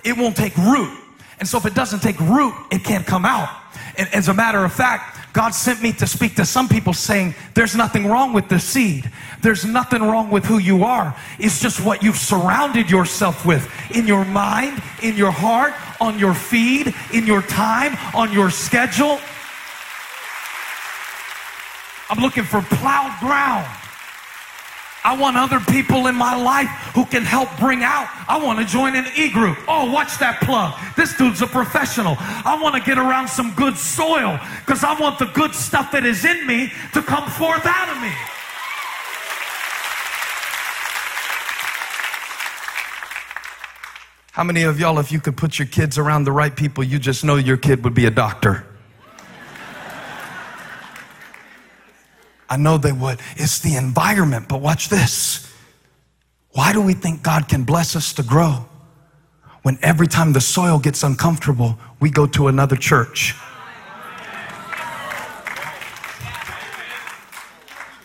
it 0.03 0.17
won't 0.17 0.37
take 0.37 0.55
root. 0.57 0.97
And 1.39 1.47
so 1.47 1.57
if 1.57 1.65
it 1.65 1.73
doesn't 1.73 1.99
take 2.01 2.19
root, 2.19 2.53
it 2.71 2.83
can't 2.83 3.05
come 3.05 3.25
out. 3.25 3.49
And 3.97 4.07
as 4.13 4.29
a 4.29 4.33
matter 4.33 4.63
of 4.63 4.71
fact, 4.71 5.33
God 5.33 5.51
sent 5.51 5.81
me 5.81 5.93
to 5.93 6.07
speak 6.07 6.35
to 6.35 6.45
some 6.45 6.67
people 6.67 6.93
saying, 6.93 7.35
There's 7.53 7.75
nothing 7.75 8.07
wrong 8.07 8.33
with 8.33 8.49
the 8.49 8.59
seed. 8.59 9.09
There's 9.41 9.65
nothing 9.65 10.01
wrong 10.01 10.29
with 10.29 10.45
who 10.45 10.59
you 10.59 10.83
are. 10.83 11.15
It's 11.39 11.61
just 11.61 11.83
what 11.83 12.03
you've 12.03 12.17
surrounded 12.17 12.89
yourself 12.89 13.45
with 13.45 13.69
in 13.95 14.07
your 14.07 14.25
mind, 14.25 14.81
in 15.01 15.15
your 15.15 15.31
heart, 15.31 15.73
on 15.99 16.19
your 16.19 16.33
feed, 16.33 16.93
in 17.13 17.25
your 17.25 17.41
time, 17.41 17.97
on 18.13 18.31
your 18.33 18.49
schedule. 18.49 19.19
I'm 22.11 22.19
looking 22.19 22.43
for 22.43 22.61
plowed 22.61 23.17
ground. 23.21 23.65
I 25.03 25.17
want 25.17 25.37
other 25.37 25.61
people 25.61 26.07
in 26.07 26.15
my 26.15 26.35
life 26.35 26.67
who 26.93 27.05
can 27.05 27.23
help 27.23 27.47
bring 27.57 27.83
out. 27.83 28.09
I 28.27 28.37
want 28.43 28.59
to 28.59 28.65
join 28.65 28.97
an 28.97 29.07
E 29.15 29.31
group. 29.31 29.57
Oh, 29.65 29.89
watch 29.89 30.19
that 30.19 30.41
plug. 30.41 30.77
This 30.97 31.15
dude's 31.17 31.41
a 31.41 31.47
professional. 31.47 32.17
I 32.19 32.59
want 32.61 32.75
to 32.75 32.81
get 32.81 32.97
around 32.97 33.29
some 33.29 33.53
good 33.55 33.77
soil 33.77 34.37
because 34.59 34.83
I 34.83 34.99
want 34.99 35.19
the 35.19 35.25
good 35.27 35.55
stuff 35.55 35.93
that 35.93 36.05
is 36.05 36.25
in 36.25 36.45
me 36.45 36.71
to 36.93 37.01
come 37.01 37.27
forth 37.31 37.65
out 37.65 37.95
of 37.95 38.01
me. 38.01 38.11
How 44.33 44.43
many 44.43 44.63
of 44.63 44.81
y'all, 44.81 44.99
if 44.99 45.13
you 45.13 45.21
could 45.21 45.37
put 45.37 45.57
your 45.57 45.67
kids 45.67 45.97
around 45.97 46.25
the 46.25 46.31
right 46.33 46.55
people, 46.55 46.83
you 46.83 46.99
just 46.99 47.23
know 47.23 47.37
your 47.37 47.57
kid 47.57 47.85
would 47.85 47.93
be 47.93 48.05
a 48.05 48.11
doctor? 48.11 48.65
I 52.51 52.57
know 52.57 52.77
they 52.77 52.91
would. 52.91 53.17
It's 53.37 53.59
the 53.59 53.77
environment, 53.77 54.49
but 54.49 54.59
watch 54.59 54.89
this. 54.89 55.49
Why 56.49 56.73
do 56.73 56.81
we 56.81 56.93
think 56.93 57.23
God 57.23 57.47
can 57.47 57.63
bless 57.63 57.95
us 57.95 58.11
to 58.15 58.23
grow 58.23 58.65
when 59.61 59.79
every 59.81 60.07
time 60.07 60.33
the 60.33 60.41
soil 60.41 60.77
gets 60.77 61.01
uncomfortable, 61.01 61.79
we 62.01 62.09
go 62.09 62.27
to 62.27 62.49
another 62.49 62.75
church? 62.75 63.33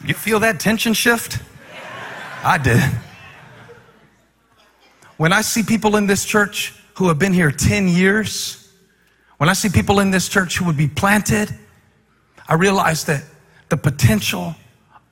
You 0.05 0.15
feel 0.15 0.38
that 0.38 0.61
tension 0.61 0.95
shift? 0.95 1.41
I 2.45 2.57
did. 2.59 2.81
When 5.17 5.33
I 5.33 5.41
see 5.41 5.65
people 5.65 5.97
in 5.97 6.07
this 6.07 6.25
church 6.25 6.73
who 6.95 7.09
have 7.09 7.19
been 7.19 7.33
here 7.33 7.50
10 7.50 7.88
years, 7.88 8.73
when 9.38 9.49
I 9.49 9.55
see 9.55 9.71
people 9.71 9.99
in 9.99 10.12
this 10.12 10.29
church 10.29 10.59
who 10.59 10.67
would 10.67 10.76
be 10.76 10.87
planted, 10.87 11.53
I 12.47 12.55
realize 12.55 13.03
that 13.07 13.25
the 13.69 13.77
potential 13.77 14.55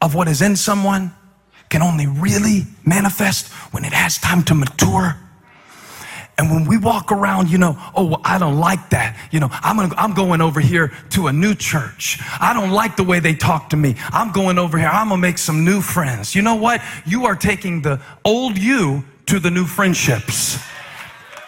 of 0.00 0.14
what 0.14 0.28
is 0.28 0.42
in 0.42 0.56
someone 0.56 1.12
can 1.68 1.82
only 1.82 2.06
really 2.06 2.62
manifest 2.84 3.48
when 3.72 3.84
it 3.84 3.92
has 3.92 4.18
time 4.18 4.42
to 4.44 4.54
mature. 4.54 5.16
And 6.36 6.50
when 6.50 6.66
we 6.66 6.76
walk 6.76 7.12
around, 7.12 7.48
you 7.48 7.58
know, 7.58 7.76
oh, 7.94 8.06
well, 8.06 8.20
I 8.24 8.38
don't 8.38 8.58
like 8.58 8.90
that. 8.90 9.16
You 9.30 9.40
know, 9.40 9.48
I'm, 9.50 9.76
gonna, 9.76 9.94
I'm 9.96 10.14
going 10.14 10.40
over 10.40 10.60
here 10.60 10.92
to 11.10 11.28
a 11.28 11.32
new 11.32 11.54
church. 11.54 12.18
I 12.40 12.52
don't 12.52 12.70
like 12.70 12.96
the 12.96 13.04
way 13.04 13.20
they 13.20 13.34
talk 13.34 13.70
to 13.70 13.76
me. 13.76 13.94
I'm 14.10 14.32
going 14.32 14.58
over 14.58 14.76
here. 14.76 14.88
I'm 14.88 15.08
going 15.08 15.20
to 15.20 15.22
make 15.22 15.38
some 15.38 15.64
new 15.64 15.80
friends. 15.80 16.34
You 16.34 16.42
know 16.42 16.56
what? 16.56 16.82
You 17.06 17.26
are 17.26 17.36
taking 17.36 17.82
the 17.82 18.00
old 18.24 18.58
you 18.58 19.04
to 19.26 19.38
the 19.38 19.50
new 19.50 19.64
friendships. 19.64 20.58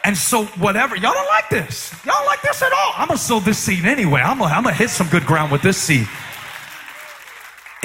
And 0.05 0.17
so, 0.17 0.45
whatever, 0.45 0.95
y'all 0.95 1.15
don't 1.15 1.27
like 1.27 1.51
this. 1.51 1.93
Y'all 2.05 2.15
don't 2.19 2.27
like 2.27 2.43
this 2.43 2.63
at 2.63 2.73
all. 2.73 2.93
I'm 2.95 3.09
going 3.09 3.19
to 3.19 3.25
sow 3.25 3.41
this 3.41 3.59
seed 3.59 3.85
anyway. 3.85 4.21
I'm 4.21 4.39
going 4.39 4.65
to 4.65 4.73
hit 4.73 4.91
some 4.91 5.09
good 5.09 5.27
ground 5.27 5.51
with 5.51 5.63
this 5.63 5.79
seed. 5.79 6.07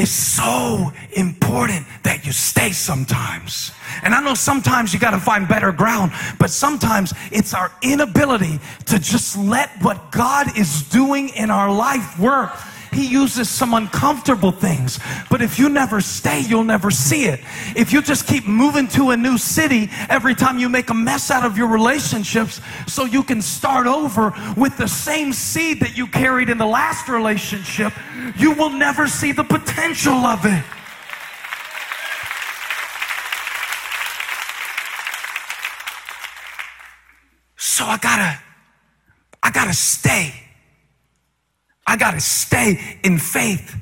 It's 0.02 0.10
so 0.10 0.92
important 1.12 1.86
that 2.02 2.26
you 2.26 2.32
stay 2.32 2.72
sometimes. 2.72 3.72
And 4.02 4.16
I 4.16 4.22
know 4.24 4.34
sometimes 4.34 4.96
you 4.96 5.00
got 5.00 5.12
to 5.12 5.20
find 5.20 5.48
better 5.48 5.72
ground, 5.72 6.12
but 6.40 6.50
sometimes 6.50 7.14
it's 7.32 7.54
our 7.54 7.72
inability 7.84 8.60
to 8.88 8.98
just 8.98 9.38
let 9.38 9.70
what 9.84 10.12
God 10.12 10.58
is 10.58 10.82
doing 10.90 11.30
in 11.30 11.52
our 11.52 11.72
life 11.72 12.18
work. 12.18 12.52
He 12.92 13.08
uses 13.08 13.50
some 13.50 13.74
uncomfortable 13.74 14.52
things. 14.52 15.00
But 15.30 15.42
if 15.42 15.58
you 15.58 15.70
never 15.70 16.02
stay, 16.02 16.42
you'll 16.42 16.66
never 16.66 16.92
see 16.92 17.26
it. 17.26 17.40
If 17.76 17.94
you 17.94 18.02
just 18.02 18.28
keep 18.28 18.46
moving 18.46 18.88
to 18.90 19.12
a 19.12 19.18
new 19.18 19.38
city 19.38 19.90
every 20.10 20.36
time 20.36 20.60
you 20.60 20.68
make 20.68 20.90
a 20.90 20.94
mess 20.94 21.32
out 21.32 21.46
of 21.46 21.58
your 21.58 21.68
relationships 21.68 22.60
so 22.88 23.06
you 23.06 23.24
can 23.24 23.42
start 23.42 23.88
over 23.88 24.34
with 24.58 24.78
the 24.78 24.88
same 24.88 25.32
seed 25.32 25.80
that 25.80 25.98
you 25.98 26.06
carried 26.08 26.50
in 26.50 26.58
the 26.58 26.66
last 26.66 27.08
relationship, 27.08 27.94
you 28.38 28.52
will 28.52 28.70
never 28.70 29.08
see 29.08 29.32
the 29.32 29.44
potential 29.44 30.14
of 30.26 30.46
it. 30.46 30.64
So 37.56 37.86
I 37.86 37.98
gotta, 37.98 38.40
I 39.42 39.50
gotta 39.50 39.74
stay. 39.74 40.51
I 41.92 41.98
got 41.98 42.12
to 42.12 42.22
stay 42.22 42.80
in 43.04 43.18
faith. 43.18 43.76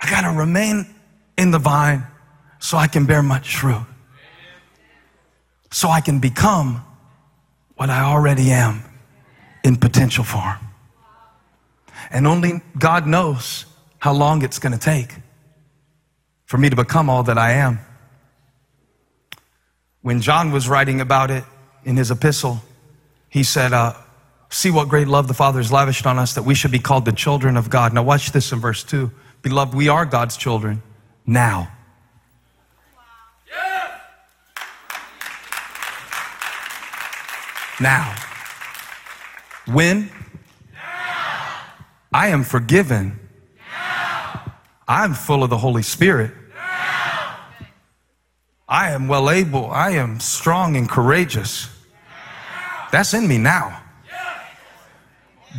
I 0.00 0.08
got 0.08 0.20
to 0.20 0.38
remain 0.38 0.86
in 1.36 1.50
the 1.50 1.58
vine 1.58 2.06
so 2.60 2.76
I 2.76 2.86
can 2.86 3.06
bear 3.06 3.24
much 3.24 3.56
fruit. 3.56 3.84
So 5.72 5.88
I 5.88 6.00
can 6.00 6.20
become 6.20 6.80
what 7.74 7.90
I 7.90 8.04
already 8.04 8.52
am 8.52 8.84
in 9.64 9.74
potential 9.74 10.22
form. 10.22 10.58
And 12.12 12.24
only 12.24 12.62
God 12.78 13.04
knows 13.04 13.66
how 13.98 14.12
long 14.12 14.42
it's 14.42 14.60
going 14.60 14.72
to 14.72 14.78
take 14.78 15.12
for 16.46 16.56
me 16.56 16.70
to 16.70 16.76
become 16.76 17.10
all 17.10 17.24
that 17.24 17.36
I 17.36 17.50
am. 17.54 17.80
When 20.02 20.20
John 20.20 20.52
was 20.52 20.68
writing 20.68 21.00
about 21.00 21.32
it 21.32 21.42
in 21.84 21.96
his 21.96 22.12
epistle, 22.12 22.62
he 23.28 23.42
said, 23.42 23.72
uh, 23.72 23.94
See 24.50 24.70
what 24.70 24.88
great 24.88 25.08
love 25.08 25.28
the 25.28 25.34
Father 25.34 25.58
has 25.58 25.70
lavished 25.70 26.06
on 26.06 26.18
us 26.18 26.34
that 26.34 26.42
we 26.42 26.54
should 26.54 26.72
be 26.72 26.78
called 26.78 27.04
the 27.04 27.12
children 27.12 27.56
of 27.56 27.68
God. 27.68 27.92
Now, 27.92 28.02
watch 28.02 28.32
this 28.32 28.50
in 28.52 28.60
verse 28.60 28.82
2. 28.82 29.10
Beloved, 29.42 29.74
we 29.74 29.88
are 29.88 30.04
God's 30.04 30.36
children 30.36 30.82
now. 31.26 31.70
Now. 37.80 38.16
When? 39.66 40.10
Now. 40.72 41.60
I 42.12 42.28
am 42.28 42.42
forgiven. 42.42 43.20
Now. 43.72 44.52
I'm 44.88 45.14
full 45.14 45.44
of 45.44 45.50
the 45.50 45.58
Holy 45.58 45.82
Spirit. 45.82 46.32
Now. 46.54 47.36
I 48.68 48.90
am 48.90 49.06
well 49.06 49.30
able. 49.30 49.70
I 49.70 49.90
am 49.90 50.18
strong 50.18 50.76
and 50.76 50.88
courageous. 50.88 51.68
That's 52.90 53.14
in 53.14 53.28
me 53.28 53.38
now. 53.38 53.82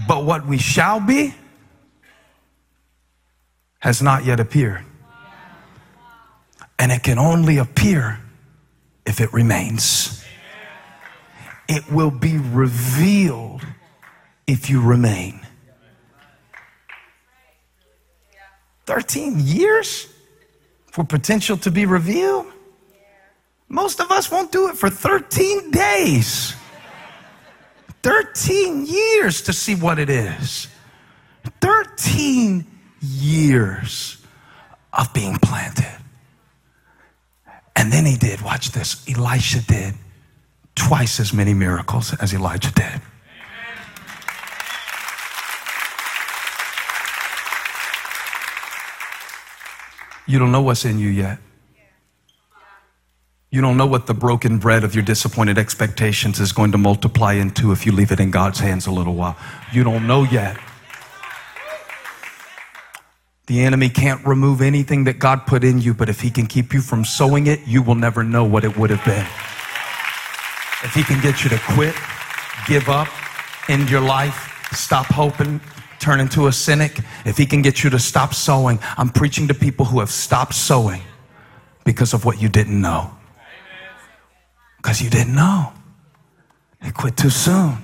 But 0.10 0.26
what 0.26 0.48
we 0.48 0.58
shall 0.58 1.00
be 1.00 1.36
has 3.78 4.02
not 4.02 4.26
yet 4.26 4.40
appeared. 4.40 4.84
And 6.80 6.92
it 6.92 7.04
can 7.04 7.20
only 7.20 7.60
appear 7.60 8.20
if 9.06 9.22
it 9.22 9.32
remains. 9.32 10.26
It 11.68 11.92
will 11.92 12.10
be 12.10 12.38
revealed 12.38 13.62
if 14.48 14.68
you 14.68 14.82
remain. 14.82 15.42
13 18.88 19.40
years 19.40 20.08
for 20.88 21.04
potential 21.04 21.56
to 21.58 21.70
be 21.70 21.86
revealed? 21.86 22.48
Most 23.68 24.00
of 24.00 24.10
us 24.10 24.32
won't 24.32 24.52
do 24.52 24.70
it 24.70 24.76
for 24.76 24.90
13 24.90 25.70
days. 25.70 26.56
13 28.02 28.86
years 28.86 29.42
to 29.44 29.54
see 29.54 29.76
what 29.76 30.00
it 30.00 30.10
is. 30.10 30.68
13 31.62 32.66
years 33.02 34.18
of 34.94 35.14
being 35.14 35.36
planted. 35.38 35.98
And 37.76 37.92
then 37.92 38.06
he 38.06 38.16
did, 38.18 38.42
watch 38.42 38.72
this, 38.72 39.06
Elisha 39.10 39.62
did 39.66 39.94
twice 40.76 41.20
as 41.20 41.34
many 41.34 41.54
miracles 41.54 42.14
as 42.16 42.34
Elijah 42.34 42.72
did. 42.72 43.02
You 50.26 50.38
don't 50.38 50.52
know 50.52 50.62
what's 50.62 50.86
in 50.86 51.00
you 51.00 51.10
yet. 51.10 51.40
You 53.52 53.62
don't 53.62 53.78
know 53.78 53.88
what 53.88 54.06
the 54.06 54.14
broken 54.14 54.60
bread 54.60 54.84
of 54.84 54.94
your 54.94 55.04
disappointed 55.04 55.58
expectations 55.58 56.40
is 56.40 56.52
going 56.52 56.72
to 56.72 56.78
multiply 56.78 57.34
into 57.34 57.72
if 57.72 57.84
you 57.84 57.92
leave 57.92 58.12
it 58.12 58.20
in 58.20 58.30
God's 58.30 58.60
hands 58.60 58.86
a 58.86 58.92
little 58.92 59.16
while. 59.16 59.36
You 59.74 59.84
don't 59.84 60.06
know 60.06 60.22
yet. 60.22 60.56
The 63.48 63.62
enemy 63.62 63.90
can't 63.90 64.24
remove 64.24 64.62
anything 64.62 65.06
that 65.06 65.18
God 65.18 65.48
put 65.48 65.64
in 65.64 65.82
you, 65.82 65.96
but 65.96 66.10
if 66.10 66.22
he 66.22 66.30
can 66.30 66.46
keep 66.46 66.76
you 66.76 66.82
from 66.82 67.04
sowing 67.04 67.48
it, 67.48 67.62
you 67.66 67.82
will 67.82 67.96
never 67.96 68.24
know 68.24 68.44
what 68.44 68.64
it 68.64 68.78
would 68.78 68.92
have 68.92 69.04
been. 69.04 69.26
If 70.84 70.94
he 70.94 71.02
can 71.02 71.20
get 71.20 71.44
you 71.44 71.50
to 71.50 71.60
quit, 71.74 71.96
give 72.68 72.88
up, 72.88 73.08
end 73.68 73.90
your 73.90 74.02
life, 74.02 74.70
stop 74.74 75.08
hoping, 75.08 75.60
turn 75.98 76.20
into 76.20 76.46
a 76.46 76.52
cynic, 76.52 77.00
if 77.26 77.36
he 77.36 77.48
can 77.48 77.64
get 77.64 77.84
you 77.84 77.90
to 77.90 77.98
stop 77.98 78.36
sowing, 78.36 78.78
I'm 78.96 79.10
preaching 79.10 79.48
to 79.48 79.56
people 79.56 79.86
who 79.86 80.02
have 80.02 80.12
stopped 80.12 80.54
sowing 80.54 81.02
because 81.84 82.14
of 82.14 82.26
what 82.26 82.40
you 82.40 82.48
didn't 82.48 82.80
know. 82.80 83.19
Because 84.82 85.02
you 85.02 85.10
didn't 85.10 85.36
know. 85.36 85.74
They 86.82 86.92
quit 86.92 87.18
too 87.18 87.30
soon. 87.30 87.78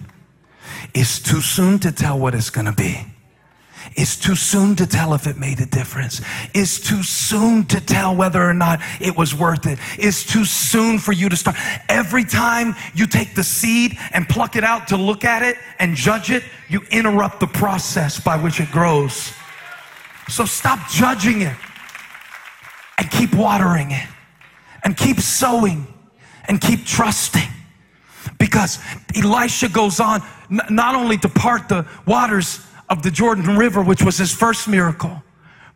It's 0.93 1.19
too 1.19 1.41
soon 1.41 1.79
to 1.79 1.91
tell 1.91 2.17
what 2.17 2.33
it's 2.33 2.49
going 2.49 2.65
to 2.65 2.71
be. 2.71 3.05
It's 3.95 4.17
too 4.17 4.35
soon 4.35 4.75
to 4.77 4.87
tell 4.87 5.13
if 5.13 5.27
it 5.27 5.37
made 5.37 5.59
a 5.59 5.65
difference. 5.65 6.21
It's 6.53 6.79
too 6.79 7.03
soon 7.03 7.65
to 7.65 7.79
tell 7.79 8.15
whether 8.15 8.43
or 8.43 8.53
not 8.53 8.79
it 8.99 9.15
was 9.15 9.35
worth 9.35 9.67
it. 9.67 9.77
It's 9.97 10.25
too 10.25 10.43
soon 10.43 10.97
for 10.97 11.11
you 11.11 11.29
to 11.29 11.35
start. 11.35 11.55
Every 11.87 12.23
time 12.23 12.75
you 12.95 13.05
take 13.05 13.35
the 13.35 13.43
seed 13.43 13.97
and 14.11 14.27
pluck 14.27 14.55
it 14.55 14.63
out 14.63 14.87
to 14.87 14.97
look 14.97 15.23
at 15.23 15.43
it 15.43 15.57
and 15.79 15.95
judge 15.95 16.31
it, 16.31 16.43
you 16.67 16.81
interrupt 16.91 17.39
the 17.39 17.47
process 17.47 18.19
by 18.19 18.37
which 18.37 18.59
it 18.59 18.71
grows. 18.71 19.31
So 20.29 20.45
stop 20.45 20.89
judging 20.89 21.41
it 21.41 21.55
and 22.97 23.11
keep 23.11 23.33
watering 23.35 23.91
it 23.91 24.07
and 24.83 24.97
keep 24.97 25.19
sowing 25.19 25.87
and 26.47 26.59
keep 26.59 26.85
trusting. 26.85 27.49
Because 28.37 28.79
Elisha 29.15 29.69
goes 29.69 29.99
on 29.99 30.21
not 30.49 30.95
only 30.95 31.17
to 31.17 31.29
part 31.29 31.69
the 31.69 31.85
waters 32.05 32.65
of 32.89 33.03
the 33.03 33.11
Jordan 33.11 33.57
River, 33.57 33.81
which 33.81 34.03
was 34.03 34.17
his 34.17 34.33
first 34.33 34.67
miracle, 34.67 35.23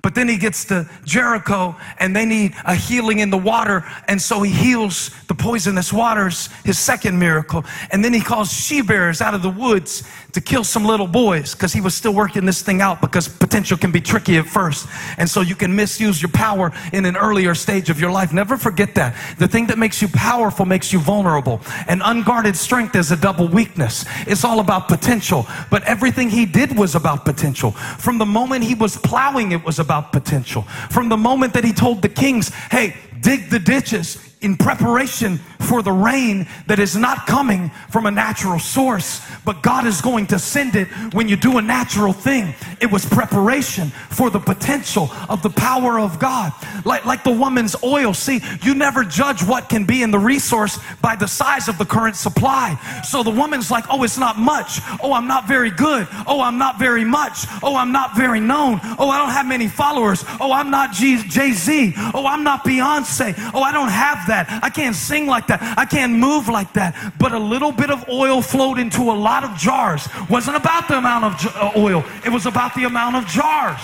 but 0.02 0.16
then 0.16 0.30
he 0.30 0.38
gets 0.38 0.64
to 0.66 0.90
Jericho 1.04 1.76
and 2.00 2.16
they 2.16 2.26
need 2.26 2.54
a 2.64 2.74
healing 2.74 3.20
in 3.20 3.30
the 3.30 3.38
water. 3.38 3.84
And 4.08 4.22
so 4.22 4.42
he 4.42 4.52
heals 4.52 5.12
the 5.28 5.36
poisonous 5.36 5.92
waters, 5.92 6.48
his 6.64 6.80
second 6.80 7.20
miracle. 7.20 7.66
And 7.92 8.04
then 8.04 8.14
he 8.14 8.22
calls 8.22 8.52
she 8.52 8.82
bears 8.82 9.20
out 9.20 9.34
of 9.34 9.42
the 9.42 9.50
woods 9.50 10.04
to 10.32 10.40
kill 10.40 10.64
some 10.64 10.86
little 10.86 11.08
boys 11.08 11.54
because 11.54 11.74
he 11.74 11.82
was 11.82 11.96
still 11.96 12.14
working 12.14 12.46
this 12.46 12.62
thing 12.62 12.82
out 12.82 13.02
because 13.02 13.28
potential 13.28 13.78
can 13.78 13.92
be 13.92 14.00
tricky 14.00 14.38
at 14.38 14.46
first. 14.46 14.88
And 15.18 15.30
so 15.30 15.42
you 15.42 15.56
can 15.56 15.76
misuse 15.76 16.22
your 16.22 16.32
power 16.32 16.72
in 16.94 17.06
an 17.06 17.18
earlier 17.18 17.54
stage 17.54 17.90
of 17.90 18.00
your 18.00 18.12
life. 18.12 18.32
Never 18.32 18.56
forget 18.56 18.96
that. 18.96 19.16
The 19.38 19.50
thing 19.50 19.68
that 19.68 19.78
makes 19.78 20.02
you 20.02 20.08
powerful 20.08 20.66
makes 20.66 20.94
you 20.94 21.00
vulnerable. 21.00 21.60
And 21.90 22.02
unguarded 22.06 22.56
strength 22.56 22.96
is 22.96 23.12
a 23.12 23.18
double 23.18 23.50
weakness. 23.50 24.06
It's 24.28 24.46
all 24.46 24.62
about 24.62 24.88
potential. 24.88 25.46
But 25.70 25.84
everything 25.84 26.30
he 26.30 26.46
did 26.46 26.78
was 26.78 26.96
about 26.96 27.26
potential. 27.26 27.72
From 27.72 28.18
the 28.18 28.26
moment 28.26 28.64
he 28.64 28.76
was 28.76 28.96
plowing, 28.96 29.52
it 29.52 29.66
was 29.66 29.80
about 29.90 30.12
potential. 30.12 30.62
From 30.92 31.10
the 31.10 31.18
moment 31.18 31.52
that 31.54 31.64
he 31.64 31.74
told 31.74 32.04
the 32.04 32.10
kings, 32.10 32.50
hey, 32.70 32.96
dig 33.22 33.50
the 33.50 33.58
ditches, 33.58 34.29
in 34.42 34.56
preparation 34.56 35.38
for 35.60 35.82
the 35.82 35.92
rain 35.92 36.48
that 36.68 36.80
is 36.80 36.96
not 36.96 37.28
coming 37.28 37.70
from 37.90 38.06
a 38.06 38.12
natural 38.12 38.58
source, 38.58 39.22
but 39.44 39.62
God 39.62 39.86
is 39.86 40.02
going 40.02 40.28
to 40.28 40.40
send 40.40 40.76
it 40.76 40.88
when 41.14 41.28
you 41.28 41.36
do 41.36 41.58
a 41.58 41.62
natural 41.62 42.14
thing. 42.14 42.56
It 42.80 42.90
was 42.90 43.06
preparation 43.06 43.90
for 44.10 44.30
the 44.30 44.40
potential 44.40 45.10
of 45.28 45.44
the 45.44 45.50
power 45.50 46.00
of 46.00 46.20
God. 46.20 46.54
Like, 46.86 47.06
like 47.06 47.24
the 47.24 47.32
woman's 47.32 47.76
oil. 47.84 48.14
See, 48.14 48.42
you 48.62 48.74
never 48.74 49.04
judge 49.04 49.44
what 49.44 49.68
can 49.68 49.84
be 49.84 50.02
in 50.02 50.12
the 50.12 50.20
resource 50.20 50.80
by 51.02 51.16
the 51.16 51.28
size 51.28 51.68
of 51.68 51.78
the 51.78 51.86
current 51.86 52.16
supply. 52.16 52.80
So 53.04 53.22
the 53.22 53.30
woman's 53.30 53.70
like, 53.70 53.86
oh, 53.90 54.04
it's 54.04 54.18
not 54.18 54.38
much. 54.40 54.80
Oh, 55.04 55.12
I'm 55.12 55.28
not 55.28 55.48
very 55.48 55.72
good. 55.72 56.08
Oh, 56.26 56.42
I'm 56.42 56.58
not 56.58 56.80
very 56.80 57.04
much. 57.04 57.46
Oh, 57.62 57.76
I'm 57.76 57.92
not 57.92 58.16
very 58.16 58.40
known. 58.40 58.80
Oh, 58.98 59.10
I 59.10 59.18
don't 59.18 59.32
have 59.32 59.46
many 59.46 59.68
followers. 59.68 60.24
Oh, 60.40 60.54
I'm 60.54 60.72
not 60.72 60.94
Jay 60.94 61.52
Z. 61.52 61.94
Oh, 62.14 62.26
I'm 62.26 62.44
not 62.44 62.64
Beyonce. 62.64 63.36
Oh, 63.54 63.62
I 63.62 63.74
don't 63.74 63.90
have 63.90 64.29
that. 64.30 64.64
I 64.64 64.70
can't 64.70 64.96
sing 64.96 65.28
like 65.28 65.48
that. 65.48 65.62
I 65.78 65.86
can't 65.86 66.14
move 66.14 66.48
like 66.48 66.74
that. 66.74 67.14
But 67.20 67.34
a 67.34 67.40
little 67.40 67.72
bit 67.72 67.92
of 67.92 68.08
oil 68.10 68.42
flowed 68.42 68.80
into 68.80 69.02
a 69.12 69.18
lot 69.18 69.44
of 69.44 69.58
jars. 69.58 70.08
Wasn't 70.30 70.56
about 70.56 70.88
the 70.88 70.98
amount 70.98 71.26
of 71.26 71.38
j- 71.38 71.50
uh, 71.54 71.72
oil. 71.78 72.04
It 72.26 72.30
was 72.30 72.46
about 72.46 72.74
the 72.76 72.86
amount 72.86 73.16
of 73.18 73.28
jars. 73.28 73.82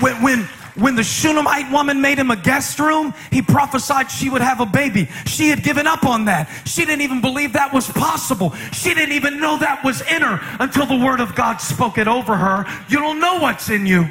When, 0.00 0.22
when, 0.22 0.48
when 0.76 0.94
the 0.94 1.02
Shunammite 1.02 1.72
woman 1.72 2.00
made 2.00 2.18
him 2.18 2.30
a 2.30 2.36
guest 2.36 2.78
room, 2.78 3.12
he 3.32 3.42
prophesied 3.42 4.10
she 4.10 4.30
would 4.30 4.42
have 4.42 4.60
a 4.60 4.66
baby. 4.66 5.08
She 5.26 5.48
had 5.48 5.64
given 5.64 5.88
up 5.88 6.04
on 6.04 6.26
that. 6.26 6.48
She 6.66 6.84
didn't 6.84 7.02
even 7.02 7.20
believe 7.20 7.54
that 7.54 7.72
was 7.72 7.90
possible. 7.90 8.54
She 8.72 8.94
didn't 8.94 9.14
even 9.14 9.40
know 9.40 9.58
that 9.58 9.82
was 9.82 10.02
in 10.02 10.22
her 10.22 10.38
until 10.60 10.86
the 10.86 11.04
word 11.04 11.18
of 11.18 11.34
God 11.34 11.56
spoke 11.56 11.98
it 11.98 12.06
over 12.06 12.36
her. 12.36 12.64
You 12.88 12.98
don't 13.00 13.18
know 13.18 13.40
what's 13.40 13.70
in 13.70 13.86
you. 13.86 14.08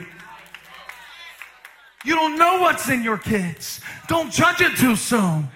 You 2.07 2.15
don't 2.15 2.37
know 2.37 2.61
what's 2.61 2.87
in 2.87 3.03
your 3.03 3.17
kids. 3.17 3.81
Don't 4.07 4.31
judge 4.31 4.61
it 4.61 4.77
too 4.77 4.95
soon. 4.95 5.49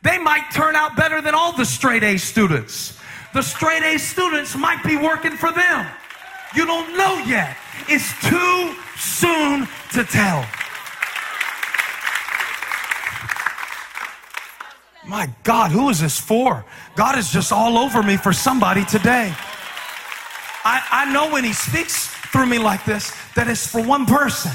They 0.00 0.16
might 0.16 0.50
turn 0.50 0.74
out 0.74 0.96
better 0.96 1.20
than 1.20 1.34
all 1.34 1.54
the 1.54 1.66
straight 1.66 2.02
A 2.02 2.16
students. 2.16 2.98
The 3.34 3.42
straight 3.42 3.82
A 3.82 3.98
students 3.98 4.56
might 4.56 4.82
be 4.82 4.96
working 4.96 5.32
for 5.32 5.52
them. 5.52 5.86
You 6.54 6.64
don't 6.64 6.96
know 6.96 7.18
yet. 7.26 7.54
It's 7.86 8.18
too 8.26 8.74
soon 8.96 9.68
to 9.92 10.04
tell. 10.04 10.46
My 15.06 15.28
God, 15.42 15.70
who 15.70 15.90
is 15.90 16.00
this 16.00 16.18
for? 16.18 16.64
God 16.96 17.18
is 17.18 17.30
just 17.30 17.52
all 17.52 17.76
over 17.76 18.02
me 18.02 18.16
for 18.16 18.32
somebody 18.32 18.86
today. 18.86 19.34
I, 20.64 20.82
I 20.90 21.12
know 21.12 21.30
when 21.30 21.44
He 21.44 21.52
speaks 21.52 22.08
through 22.32 22.46
me 22.46 22.58
like 22.58 22.86
this 22.86 23.14
that 23.34 23.48
it's 23.48 23.66
for 23.66 23.82
one 23.82 24.06
person. 24.06 24.52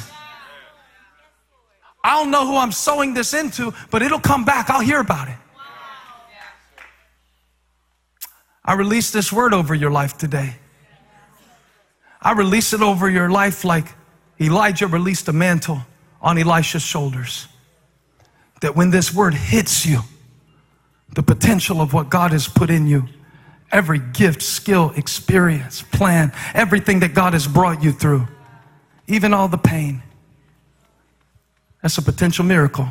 I 2.17 2.23
don't 2.23 2.31
know 2.31 2.47
who 2.47 2.57
I'm 2.57 2.71
sowing 2.71 3.13
this 3.13 3.35
into, 3.35 3.75
but 3.91 4.01
it'll 4.01 4.19
come 4.19 4.43
back. 4.43 4.71
I'll 4.71 4.81
hear 4.81 4.99
about 4.99 5.27
it. 5.27 5.37
I 8.65 8.73
release 8.73 9.11
this 9.11 9.31
word 9.31 9.53
over 9.53 9.75
your 9.75 9.91
life 9.91 10.17
today. 10.17 10.55
I 12.19 12.31
release 12.31 12.73
it 12.73 12.81
over 12.81 13.07
your 13.07 13.29
life 13.29 13.63
like 13.63 13.93
Elijah 14.41 14.87
released 14.87 15.27
a 15.27 15.31
mantle 15.31 15.81
on 16.19 16.39
Elisha's 16.39 16.81
shoulders. 16.81 17.47
That 18.61 18.75
when 18.75 18.89
this 18.89 19.13
word 19.13 19.35
hits 19.35 19.85
you, 19.85 19.99
the 21.13 21.21
potential 21.21 21.81
of 21.81 21.93
what 21.93 22.09
God 22.09 22.31
has 22.31 22.47
put 22.47 22.71
in 22.71 22.87
you, 22.87 23.07
every 23.71 23.99
gift, 23.99 24.41
skill, 24.41 24.91
experience, 24.95 25.83
plan, 25.83 26.31
everything 26.55 27.01
that 27.01 27.13
God 27.13 27.33
has 27.33 27.47
brought 27.47 27.83
you 27.83 27.91
through, 27.91 28.27
even 29.05 29.35
all 29.35 29.47
the 29.47 29.59
pain, 29.59 30.01
that's 31.81 31.97
a 31.97 32.01
potential 32.01 32.45
miracle. 32.45 32.87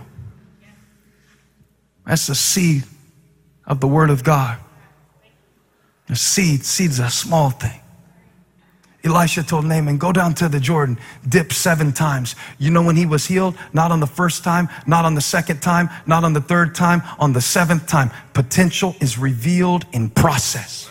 That's 2.06 2.28
the 2.28 2.34
seed 2.34 2.84
of 3.66 3.80
the 3.80 3.88
Word 3.88 4.10
of 4.10 4.22
God. 4.22 4.58
The 6.08 6.16
seed, 6.16 6.64
seed's 6.64 7.00
a 7.00 7.10
small 7.10 7.50
thing. 7.50 7.80
Elisha 9.04 9.42
told 9.42 9.64
Naaman, 9.64 9.98
go 9.98 10.12
down 10.12 10.34
to 10.34 10.48
the 10.48 10.58
Jordan, 10.58 10.98
dip 11.28 11.52
seven 11.52 11.92
times. 11.92 12.34
You 12.58 12.70
know 12.70 12.82
when 12.82 12.96
he 12.96 13.06
was 13.06 13.26
healed? 13.26 13.56
Not 13.72 13.92
on 13.92 14.00
the 14.00 14.06
first 14.06 14.42
time, 14.42 14.68
not 14.86 15.04
on 15.04 15.14
the 15.14 15.20
second 15.20 15.62
time, 15.62 15.88
not 16.06 16.24
on 16.24 16.32
the 16.32 16.40
third 16.40 16.74
time, 16.74 17.02
on 17.18 17.32
the 17.32 17.40
seventh 17.40 17.86
time. 17.86 18.10
Potential 18.34 18.96
is 19.00 19.16
revealed 19.18 19.86
in 19.92 20.10
process. 20.10 20.90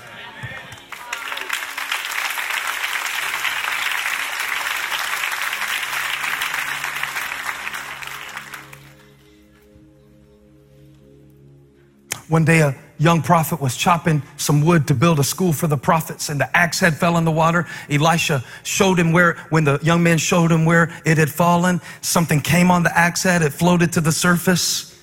One 12.35 12.43
day, 12.43 12.59
a 12.59 12.75
young 12.97 13.21
prophet 13.21 13.61
was 13.61 13.77
chopping 13.77 14.21
some 14.35 14.61
wood 14.61 14.89
to 14.89 14.93
build 14.93 15.19
a 15.19 15.23
school 15.23 15.53
for 15.53 15.67
the 15.67 15.77
prophets, 15.77 16.27
and 16.27 16.37
the 16.37 16.49
axe 16.53 16.81
head 16.81 16.93
fell 16.93 17.15
in 17.15 17.23
the 17.23 17.31
water. 17.31 17.65
Elisha 17.89 18.43
showed 18.63 18.99
him 18.99 19.13
where, 19.13 19.35
when 19.51 19.63
the 19.63 19.79
young 19.81 20.03
man 20.03 20.17
showed 20.17 20.51
him 20.51 20.65
where 20.65 20.91
it 21.05 21.17
had 21.17 21.29
fallen, 21.29 21.79
something 22.01 22.41
came 22.41 22.71
on 22.71 22.83
the 22.83 22.91
axe 22.97 23.23
head, 23.23 23.41
it 23.41 23.53
floated 23.53 23.93
to 23.93 24.01
the 24.01 24.11
surface. 24.11 25.01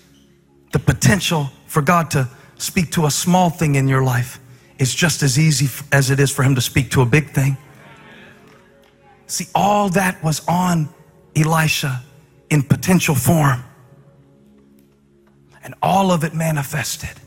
The 0.72 0.78
potential 0.78 1.48
for 1.64 1.80
God 1.80 2.10
to 2.10 2.28
speak 2.58 2.90
to 2.90 3.06
a 3.06 3.10
small 3.10 3.48
thing 3.48 3.76
in 3.76 3.88
your 3.88 4.02
life 4.02 4.38
is 4.78 4.94
just 4.94 5.22
as 5.22 5.38
easy 5.38 5.70
as 5.90 6.10
it 6.10 6.20
is 6.20 6.30
for 6.30 6.42
him 6.42 6.54
to 6.56 6.60
speak 6.60 6.90
to 6.90 7.00
a 7.00 7.06
big 7.06 7.30
thing. 7.30 7.56
See, 9.26 9.46
all 9.54 9.88
that 9.88 10.22
was 10.22 10.46
on 10.46 10.90
Elisha 11.34 12.02
in 12.50 12.62
potential 12.62 13.14
form. 13.14 13.64
And 15.64 15.74
all 15.80 16.10
of 16.10 16.24
it 16.24 16.34
manifested 16.34 17.21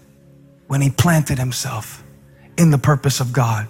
when 0.67 0.82
he 0.82 0.89
planted 0.89 1.38
himself 1.38 2.04
in 2.58 2.71
the 2.71 2.78
purpose 2.78 3.19
of 3.19 3.34
God. 3.34 3.67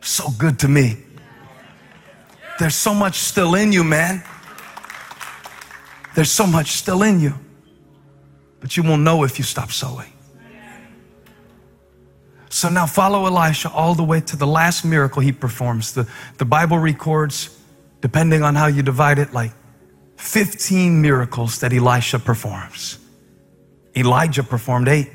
So 0.00 0.30
good 0.38 0.58
to 0.60 0.68
me. 0.68 0.96
There's 2.58 2.74
so 2.74 2.94
much 2.94 3.18
still 3.18 3.54
in 3.54 3.72
you, 3.72 3.84
man. 3.84 4.22
There's 6.14 6.30
so 6.30 6.46
much 6.46 6.72
still 6.72 7.02
in 7.02 7.20
you. 7.20 7.34
But 8.60 8.76
you 8.76 8.82
won't 8.82 9.02
know 9.02 9.24
if 9.24 9.38
you 9.38 9.44
stop 9.44 9.70
sowing. 9.70 10.12
So 12.50 12.68
now 12.68 12.86
follow 12.86 13.26
Elisha 13.26 13.70
all 13.70 13.94
the 13.94 14.02
way 14.02 14.20
to 14.20 14.36
the 14.36 14.46
last 14.46 14.84
miracle 14.84 15.22
he 15.22 15.32
performs. 15.32 15.94
The, 15.94 16.06
the 16.36 16.44
Bible 16.44 16.78
records, 16.78 17.56
depending 18.00 18.42
on 18.42 18.56
how 18.56 18.66
you 18.66 18.82
divide 18.82 19.18
it, 19.18 19.32
like 19.32 19.52
15 20.16 21.00
miracles 21.00 21.60
that 21.60 21.72
Elisha 21.72 22.18
performs. 22.18 22.98
Elijah 23.96 24.42
performed 24.42 24.88
eight. 24.88 25.10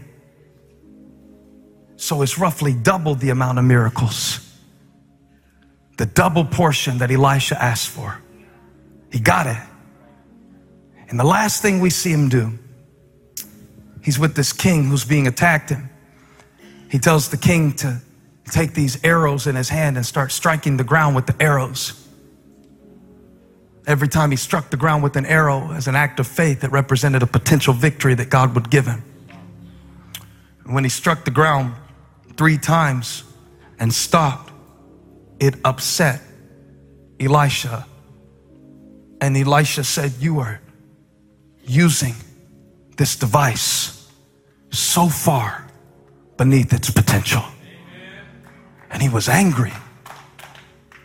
So 1.98 2.22
it's 2.22 2.38
roughly 2.38 2.74
double 2.74 3.16
the 3.16 3.30
amount 3.30 3.60
of 3.60 3.66
miracles. 3.66 4.40
The 5.98 6.06
double 6.06 6.44
portion 6.44 6.98
that 6.98 7.10
Elisha 7.10 7.62
asked 7.62 7.90
for. 7.90 8.22
He 9.12 9.20
got 9.20 9.48
it. 9.48 9.58
And 11.08 11.20
the 11.20 11.24
last 11.24 11.62
thing 11.62 11.80
we 11.80 11.90
see 11.90 12.12
him 12.12 12.30
do, 12.30 12.58
he's 14.04 14.20
with 14.20 14.36
this 14.36 14.52
king 14.52 14.86
who's 14.86 15.06
being 15.06 15.28
attacked 15.28 15.70
him. 15.70 15.90
He 16.90 17.00
tells 17.00 17.30
the 17.30 17.38
king 17.38 17.74
to 17.78 18.02
take 18.52 18.74
these 18.74 19.04
arrows 19.04 19.48
in 19.48 19.56
his 19.56 19.70
hand 19.70 19.98
and 19.98 20.06
start 20.06 20.32
striking 20.32 20.78
the 20.78 20.84
ground 20.84 21.16
with 21.16 21.28
the 21.28 21.36
arrows. 21.42 22.05
Every 23.88 24.08
time 24.08 24.32
he 24.32 24.38
struck 24.38 24.72
the 24.72 24.78
ground 24.78 25.04
with 25.04 25.16
an 25.16 25.26
arrow 25.26 25.72
as 25.72 25.88
an 25.88 25.96
act 25.96 26.20
of 26.20 26.26
faith, 26.26 26.64
it 26.64 26.72
represented 26.72 27.22
a 27.22 27.28
potential 27.28 27.74
victory 27.74 28.16
that 28.16 28.30
God 28.30 28.56
would 28.56 28.72
give 28.72 28.88
him. 28.88 29.04
And 30.64 30.74
when 30.74 30.84
he 30.84 30.90
struck 30.90 31.24
the 31.24 31.32
ground, 31.32 31.76
three 32.36 32.58
times 32.58 33.24
and 33.80 33.94
stopped, 33.94 34.52
it 35.40 35.56
upset 35.64 36.22
Elisha. 37.20 37.86
And 39.22 39.38
Elisha 39.38 39.84
said, 39.84 40.14
You 40.20 40.40
are 40.40 40.60
using 41.64 42.16
this 42.98 43.16
device 43.16 44.10
so 44.72 45.08
far 45.08 45.68
beneath 46.38 46.74
its 46.74 46.90
potential. 46.90 47.44
And 48.90 49.02
he 49.02 49.10
was 49.10 49.30
angry 49.30 49.74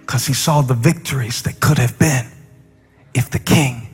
because 0.00 0.26
he 0.26 0.34
saw 0.34 0.62
the 0.62 0.74
victories 0.74 1.42
that 1.42 1.60
could 1.60 1.78
have 1.78 1.98
been 1.98 2.26
if 3.14 3.30
the 3.30 3.38
king 3.38 3.88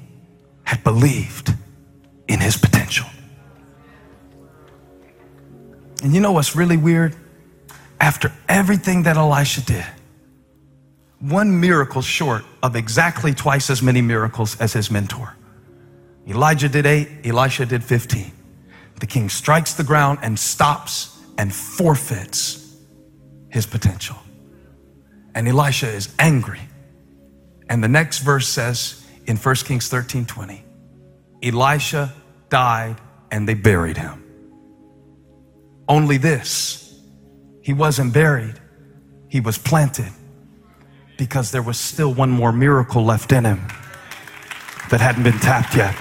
had 0.65 0.83
believed 0.85 1.55
in 2.29 2.41
his 2.41 2.57
potential. 2.57 3.07
And 6.03 6.15
you 6.15 6.21
know 6.21 6.33
what's 6.33 6.55
really 6.55 6.77
weird? 6.77 7.17
After 8.01 8.33
everything 8.49 9.05
that 9.05 9.17
Elisha 9.17 9.63
did, 9.63 9.87
one 11.21 11.61
miracle 11.61 12.03
short 12.03 12.45
of 12.63 12.77
exactly 12.77 13.33
twice 13.33 13.71
as 13.71 13.83
many 13.83 14.03
miracles 14.03 14.61
as 14.61 14.73
his 14.73 14.91
mentor. 14.91 15.35
Elijah 16.29 16.69
did 16.69 16.85
eight, 16.85 17.09
Elisha 17.25 17.65
did 17.65 17.83
15. 17.83 18.33
The 19.01 19.07
king 19.07 19.29
strikes 19.29 19.75
the 19.75 19.85
ground 19.85 20.19
and 20.23 20.39
stops 20.39 21.19
and 21.39 21.55
forfeits 21.55 22.77
his 23.49 23.67
potential. 23.67 24.17
And 25.35 25.47
Elisha 25.47 25.89
is 25.89 26.15
angry. 26.19 26.61
And 27.69 27.83
the 27.83 27.89
next 27.89 28.19
verse 28.19 28.49
says 28.49 29.06
in 29.27 29.37
1 29.37 29.55
Kings 29.57 29.89
13 29.89 30.27
20, 30.27 30.65
Elisha 31.43 32.13
died 32.49 32.97
and 33.31 33.49
they 33.49 33.55
buried 33.55 33.97
him. 33.97 34.23
Only 35.89 36.17
this, 36.17 37.01
he 37.63 37.73
wasn't 37.73 38.13
buried, 38.13 38.61
he 39.29 39.41
was 39.41 39.59
planted 39.59 40.13
because 41.17 41.51
there 41.51 41.63
was 41.63 41.79
still 41.79 42.13
one 42.13 42.31
more 42.31 42.53
miracle 42.53 43.05
left 43.05 43.33
in 43.33 43.45
him 43.45 43.61
that 44.91 45.01
hadn't 45.01 45.23
been 45.23 45.39
tapped 45.41 45.75
yet. 45.75 45.95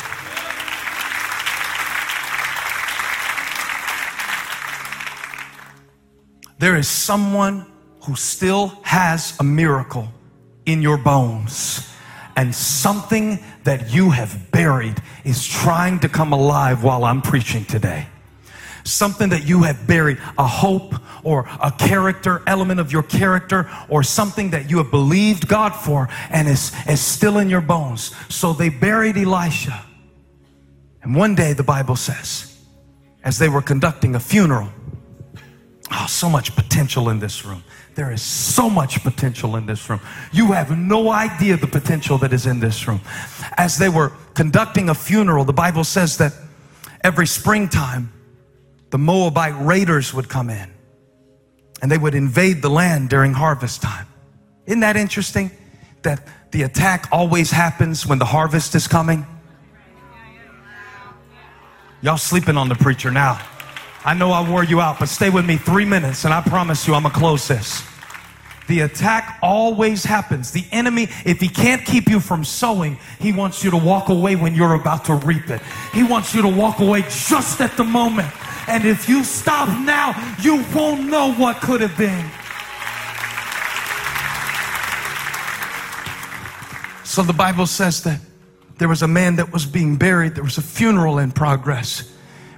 There 6.58 6.76
is 6.78 6.88
someone 6.88 7.66
who 8.04 8.16
still 8.16 8.68
has 8.84 9.36
a 9.40 9.44
miracle 9.44 10.08
in 10.66 10.82
your 10.82 10.98
bones. 10.98 11.94
And 12.36 12.54
something 12.54 13.39
that 13.63 13.93
you 13.93 14.10
have 14.10 14.52
buried 14.52 15.02
is 15.24 15.48
trying 15.48 16.00
to 16.00 16.10
come 16.10 16.34
alive 16.34 16.84
while 16.84 17.06
I'm 17.06 17.21
preaching 17.21 17.65
today 17.65 18.08
something 18.86 19.30
that 19.30 19.45
you 19.45 19.63
have 19.63 19.86
buried, 19.88 20.17
a 20.38 20.48
hope 20.48 20.95
or 21.24 21.48
a 21.62 21.71
character, 21.71 22.41
element 22.48 22.80
of 22.80 22.91
your 22.91 23.04
character, 23.04 23.69
or 23.89 24.04
something 24.04 24.52
that 24.52 24.69
you 24.69 24.78
have 24.78 24.91
believed 24.91 25.48
God 25.48 25.71
for 25.71 26.08
and 26.30 26.48
is, 26.48 26.71
is 26.88 27.02
still 27.02 27.39
in 27.39 27.50
your 27.50 27.62
bones. 27.62 28.15
So 28.30 28.54
they 28.54 28.69
buried 28.69 29.17
Elisha. 29.17 29.84
And 31.02 31.15
one 31.15 31.36
day, 31.36 31.54
the 31.54 31.63
Bible 31.63 31.95
says, 31.95 32.58
as 33.24 33.38
they 33.38 33.50
were 33.50 33.62
conducting 33.62 34.15
a 34.15 34.19
funeral, 34.19 34.69
oh, 35.91 36.06
so 36.08 36.30
much 36.30 36.56
potential 36.56 37.10
in 37.10 37.19
this 37.19 37.43
room. 37.43 37.63
There 37.95 38.12
is 38.12 38.21
so 38.21 38.69
much 38.69 39.01
potential 39.03 39.55
in 39.55 39.65
this 39.65 39.89
room. 39.89 40.01
You 40.34 40.51
have 40.51 40.77
no 40.77 41.10
idea 41.10 41.55
the 41.55 41.67
potential 41.67 42.17
that 42.19 42.34
is 42.34 42.45
in 42.45 42.60
this 42.60 42.88
room. 42.88 42.99
As 43.58 43.77
they 43.77 43.88
were 43.88 44.12
conducting 44.34 44.89
a 44.89 44.93
funeral, 44.93 45.45
the 45.45 45.53
Bible 45.53 45.86
says 45.86 46.17
that 46.17 46.34
every 47.01 47.25
springtime, 47.25 48.12
the 48.89 48.97
Moabite 48.97 49.55
raiders 49.65 50.13
would 50.13 50.27
come 50.27 50.49
in 50.49 50.69
and 51.81 51.89
they 51.89 51.97
would 51.97 52.15
invade 52.15 52.62
the 52.62 52.69
land 52.69 53.10
during 53.10 53.34
harvest 53.34 53.81
time. 53.81 54.08
Isn't 54.65 54.81
that 54.81 54.97
interesting? 54.97 55.49
That 56.03 56.27
the 56.51 56.63
attack 56.63 57.08
always 57.13 57.49
happens 57.49 58.05
when 58.05 58.19
the 58.19 58.25
harvest 58.25 58.75
is 58.75 58.88
coming. 58.88 59.25
Y'all 62.01 62.17
sleeping 62.17 62.58
on 62.58 62.67
the 62.67 62.75
preacher 62.75 63.10
now. 63.10 63.39
I 64.06 64.13
know 64.13 64.32
I 64.32 64.48
wore 64.48 64.63
you 64.63 64.82
out, 64.82 65.00
but 65.00 65.10
stay 65.10 65.32
with 65.32 65.48
me 65.48 65.58
three 65.58 65.84
minutes 65.84 66.26
and 66.26 66.34
I 66.34 66.39
promise 66.41 66.88
you 66.88 66.94
I'm 66.94 67.02
gonna 67.04 67.15
close 67.15 67.48
this. 67.48 67.84
The 68.68 68.82
attack 68.82 69.39
always 69.41 70.04
happens. 70.04 70.52
The 70.52 70.63
enemy, 70.72 71.08
if 71.26 71.39
he 71.39 71.50
can't 71.50 71.84
keep 71.84 72.08
you 72.08 72.20
from 72.20 72.44
sowing, 72.44 73.00
he 73.20 73.32
wants 73.32 73.63
you 73.63 73.72
to 73.72 73.78
walk 73.78 74.10
away 74.10 74.36
when 74.36 74.54
you're 74.54 74.76
about 74.76 75.06
to 75.06 75.15
reap 75.15 75.50
it. 75.50 75.62
He 75.91 76.04
wants 76.04 76.36
you 76.36 76.44
to 76.44 76.48
walk 76.48 76.80
away 76.80 77.02
just 77.02 77.62
at 77.62 77.76
the 77.78 77.84
moment. 77.84 78.32
And 78.68 78.86
if 78.86 79.10
you 79.10 79.24
stop 79.24 79.70
now, 79.70 80.15
you 80.39 80.63
won't 80.76 81.08
know 81.08 81.34
what 81.34 81.62
could 81.62 81.82
have 81.82 81.98
been. 81.98 82.30
So 87.04 87.24
the 87.24 87.34
Bible 87.34 87.65
says 87.65 88.04
that 88.04 88.20
there 88.78 88.89
was 88.89 89.02
a 89.02 89.08
man 89.08 89.38
that 89.38 89.52
was 89.52 89.65
being 89.65 89.96
buried, 89.96 90.36
there 90.36 90.44
was 90.44 90.58
a 90.58 90.63
funeral 90.63 91.18
in 91.18 91.32
progress. 91.32 92.14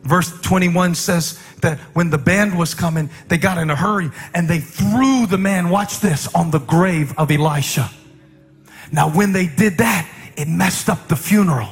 Verse 0.07 0.31
21 0.41 0.95
says 0.95 1.37
that 1.61 1.77
when 1.93 2.09
the 2.09 2.17
band 2.17 2.57
was 2.57 2.73
coming, 2.73 3.09
they 3.27 3.37
got 3.37 3.57
in 3.57 3.69
a 3.69 3.75
hurry 3.75 4.09
and 4.33 4.47
they 4.47 4.59
threw 4.59 5.25
the 5.27 5.37
man, 5.37 5.69
watch 5.69 5.99
this, 5.99 6.33
on 6.33 6.49
the 6.49 6.59
grave 6.59 7.13
of 7.17 7.29
Elisha. 7.29 7.89
Now, 8.89 9.09
when 9.09 9.33
they 9.33 9.47
did 9.47 9.79
that, 9.79 10.09
it 10.37 10.47
messed 10.47 10.87
up 10.87 11.09
the 11.09 11.17
funeral. 11.17 11.67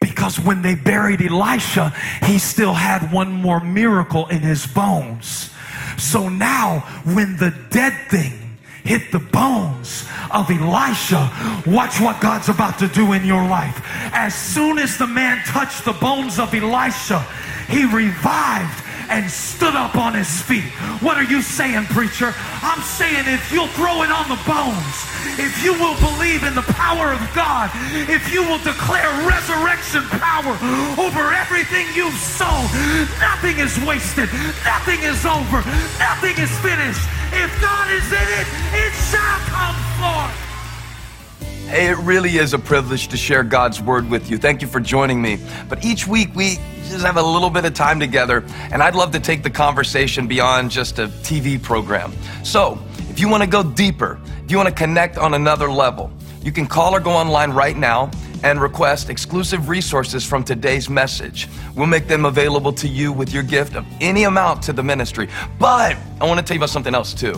Because 0.00 0.40
when 0.40 0.62
they 0.62 0.74
buried 0.74 1.22
Elisha, 1.22 1.90
he 2.24 2.40
still 2.40 2.74
had 2.74 3.12
one 3.12 3.30
more 3.30 3.60
miracle 3.60 4.26
in 4.26 4.40
his 4.40 4.66
bones. 4.66 5.50
So 5.98 6.28
now, 6.28 6.80
when 7.04 7.36
the 7.36 7.54
dead 7.70 7.94
thing 8.10 8.41
hit 8.84 9.12
the 9.12 9.18
bones 9.18 10.08
of 10.30 10.50
Elisha, 10.50 11.30
watch 11.66 12.00
what 12.00 12.20
God's 12.20 12.48
about 12.48 12.78
to 12.80 12.88
do 12.88 13.12
in 13.12 13.24
your 13.24 13.46
life. 13.46 13.80
As 14.12 14.34
soon 14.34 14.78
as 14.78 14.98
the 14.98 15.06
man 15.06 15.38
touched 15.46 15.84
the 15.84 15.92
bones 15.92 16.38
of 16.38 16.54
Elisha, 16.54 17.20
he 17.68 17.84
revived 17.84 18.82
and 19.08 19.30
stood 19.30 19.74
up 19.74 19.96
on 19.96 20.14
his 20.14 20.40
feet. 20.42 20.64
What 21.04 21.16
are 21.16 21.24
you 21.24 21.42
saying, 21.42 21.84
preacher? 21.86 22.34
I'm 22.62 22.80
saying 22.82 23.24
if 23.26 23.52
you'll 23.52 23.72
throw 23.76 24.02
it 24.02 24.10
on 24.10 24.28
the 24.28 24.40
bones, 24.48 24.96
if 25.38 25.62
you 25.62 25.72
will 25.74 25.96
believe 26.00 26.44
in 26.44 26.54
the 26.54 26.66
power 26.74 27.12
of 27.12 27.20
God, 27.34 27.70
if 28.08 28.32
you 28.32 28.42
will 28.42 28.62
declare 28.64 29.10
resurrection 29.28 30.02
power 30.16 30.56
over 30.96 31.32
everything 31.32 31.86
you've 31.94 32.16
sown, 32.16 32.64
nothing 33.20 33.58
is 33.58 33.76
wasted, 33.84 34.32
nothing 34.64 35.00
is 35.02 35.24
over, 35.26 35.60
nothing 35.98 36.36
is 36.40 36.50
finished. 36.60 37.04
If 37.32 37.60
God 37.60 37.90
is 37.90 38.06
in 38.12 38.28
it, 38.40 38.46
it 38.74 38.92
shall 39.10 39.38
come 39.48 39.76
forth. 39.98 40.52
Hey, 41.68 41.88
it 41.88 41.96
really 41.98 42.36
is 42.36 42.52
a 42.52 42.58
privilege 42.58 43.08
to 43.08 43.16
share 43.16 43.42
God's 43.42 43.80
word 43.80 44.10
with 44.10 44.30
you. 44.30 44.36
Thank 44.36 44.60
you 44.60 44.68
for 44.68 44.78
joining 44.78 45.22
me. 45.22 45.38
But 45.68 45.84
each 45.84 46.06
week 46.06 46.34
we 46.34 46.56
just 46.88 47.04
have 47.04 47.16
a 47.16 47.22
little 47.22 47.48
bit 47.48 47.64
of 47.64 47.72
time 47.72 47.98
together, 47.98 48.44
and 48.70 48.82
I'd 48.82 48.94
love 48.94 49.12
to 49.12 49.20
take 49.20 49.42
the 49.42 49.50
conversation 49.50 50.26
beyond 50.26 50.70
just 50.70 50.98
a 50.98 51.08
TV 51.08 51.60
program. 51.60 52.12
So, 52.44 52.78
if 53.08 53.18
you 53.18 53.28
want 53.28 53.42
to 53.42 53.48
go 53.48 53.62
deeper, 53.62 54.20
if 54.44 54.50
you 54.50 54.58
want 54.58 54.68
to 54.68 54.74
connect 54.74 55.16
on 55.16 55.32
another 55.34 55.70
level, 55.70 56.10
you 56.42 56.52
can 56.52 56.66
call 56.66 56.94
or 56.94 57.00
go 57.00 57.12
online 57.12 57.52
right 57.52 57.76
now 57.76 58.10
and 58.42 58.60
request 58.60 59.10
exclusive 59.10 59.68
resources 59.68 60.24
from 60.24 60.44
today's 60.44 60.88
message. 60.88 61.48
We'll 61.74 61.86
make 61.86 62.08
them 62.08 62.24
available 62.24 62.72
to 62.74 62.88
you 62.88 63.12
with 63.12 63.32
your 63.32 63.42
gift 63.42 63.76
of 63.76 63.86
any 64.00 64.24
amount 64.24 64.62
to 64.64 64.72
the 64.72 64.82
ministry. 64.82 65.28
But 65.58 65.96
I 66.20 66.26
want 66.26 66.38
to 66.38 66.44
tell 66.44 66.54
you 66.54 66.60
about 66.60 66.70
something 66.70 66.94
else 66.94 67.14
too. 67.14 67.34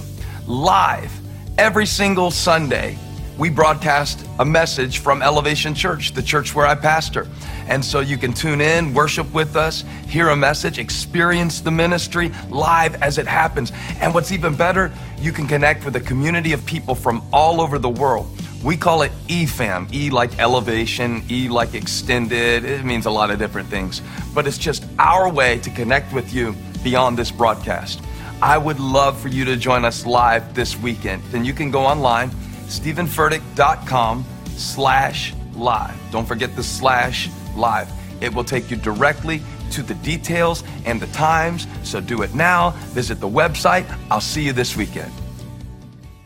Live 0.46 1.12
every 1.58 1.86
single 1.86 2.30
Sunday, 2.30 2.98
we 3.36 3.50
broadcast 3.50 4.26
a 4.38 4.44
message 4.44 4.98
from 4.98 5.20
Elevation 5.20 5.74
Church, 5.74 6.12
the 6.12 6.22
church 6.22 6.54
where 6.54 6.66
I 6.66 6.74
pastor. 6.74 7.26
And 7.66 7.84
so 7.84 8.00
you 8.00 8.16
can 8.16 8.32
tune 8.32 8.60
in, 8.60 8.94
worship 8.94 9.32
with 9.32 9.56
us, 9.56 9.84
hear 10.06 10.28
a 10.28 10.36
message, 10.36 10.78
experience 10.78 11.60
the 11.60 11.70
ministry 11.70 12.30
live 12.48 13.02
as 13.02 13.18
it 13.18 13.26
happens. 13.26 13.72
And 14.00 14.14
what's 14.14 14.30
even 14.30 14.54
better, 14.54 14.92
you 15.18 15.32
can 15.32 15.48
connect 15.48 15.84
with 15.84 15.96
a 15.96 16.00
community 16.00 16.52
of 16.52 16.64
people 16.64 16.94
from 16.94 17.26
all 17.32 17.60
over 17.60 17.78
the 17.78 17.88
world. 17.88 18.28
We 18.64 18.78
call 18.78 19.02
it 19.02 19.12
EFAM, 19.28 19.92
E 19.92 20.08
like 20.08 20.38
elevation, 20.38 21.22
E 21.30 21.50
like 21.50 21.74
extended. 21.74 22.64
It 22.64 22.82
means 22.82 23.04
a 23.04 23.10
lot 23.10 23.30
of 23.30 23.38
different 23.38 23.68
things. 23.68 24.00
But 24.34 24.46
it's 24.46 24.56
just 24.56 24.86
our 24.98 25.30
way 25.30 25.58
to 25.58 25.70
connect 25.70 26.14
with 26.14 26.32
you 26.32 26.56
beyond 26.82 27.18
this 27.18 27.30
broadcast. 27.30 28.00
I 28.40 28.56
would 28.56 28.80
love 28.80 29.20
for 29.20 29.28
you 29.28 29.44
to 29.44 29.56
join 29.56 29.84
us 29.84 30.06
live 30.06 30.54
this 30.54 30.78
weekend. 30.78 31.22
Then 31.24 31.44
you 31.44 31.52
can 31.52 31.70
go 31.70 31.82
online 31.82 32.30
stevenfurtick.com 32.64 34.24
slash 34.56 35.34
live. 35.54 36.00
Don't 36.10 36.26
forget 36.26 36.56
the 36.56 36.62
slash 36.62 37.28
live. 37.54 37.90
It 38.22 38.34
will 38.34 38.44
take 38.44 38.70
you 38.70 38.78
directly 38.78 39.42
to 39.72 39.82
the 39.82 39.94
details 39.96 40.64
and 40.86 40.98
the 41.00 41.06
times. 41.08 41.66
So 41.82 42.00
do 42.00 42.22
it 42.22 42.34
now. 42.34 42.70
Visit 42.94 43.20
the 43.20 43.28
website. 43.28 43.84
I'll 44.10 44.22
see 44.22 44.42
you 44.42 44.54
this 44.54 44.74
weekend. 44.74 45.12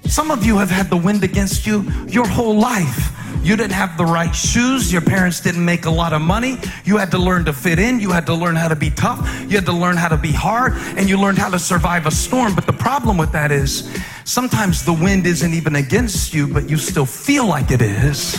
Some 0.08 0.30
of 0.30 0.44
you 0.44 0.56
have 0.56 0.70
had 0.70 0.88
the 0.88 0.96
wind 0.96 1.22
against 1.22 1.66
you 1.66 1.82
your 2.08 2.26
whole 2.26 2.58
life. 2.58 3.12
You 3.42 3.56
didn't 3.56 3.72
have 3.72 3.96
the 3.96 4.04
right 4.04 4.34
shoes. 4.34 4.90
Your 4.92 5.02
parents 5.02 5.40
didn't 5.40 5.64
make 5.64 5.84
a 5.84 5.90
lot 5.90 6.12
of 6.12 6.22
money. 6.22 6.58
You 6.84 6.96
had 6.96 7.10
to 7.12 7.18
learn 7.18 7.44
to 7.44 7.52
fit 7.52 7.78
in. 7.78 8.00
You 8.00 8.10
had 8.10 8.26
to 8.26 8.34
learn 8.34 8.56
how 8.56 8.68
to 8.68 8.76
be 8.76 8.90
tough. 8.90 9.18
You 9.42 9.56
had 9.56 9.66
to 9.66 9.72
learn 9.72 9.96
how 9.96 10.08
to 10.08 10.16
be 10.16 10.32
hard. 10.32 10.72
And 10.96 11.08
you 11.08 11.20
learned 11.20 11.38
how 11.38 11.50
to 11.50 11.58
survive 11.58 12.06
a 12.06 12.10
storm. 12.10 12.54
But 12.54 12.66
the 12.66 12.72
problem 12.72 13.16
with 13.16 13.32
that 13.32 13.52
is 13.52 13.88
sometimes 14.24 14.84
the 14.84 14.94
wind 14.94 15.26
isn't 15.26 15.54
even 15.54 15.76
against 15.76 16.34
you, 16.34 16.46
but 16.46 16.68
you 16.68 16.78
still 16.78 17.06
feel 17.06 17.46
like 17.46 17.70
it 17.70 17.82
is. 17.82 18.36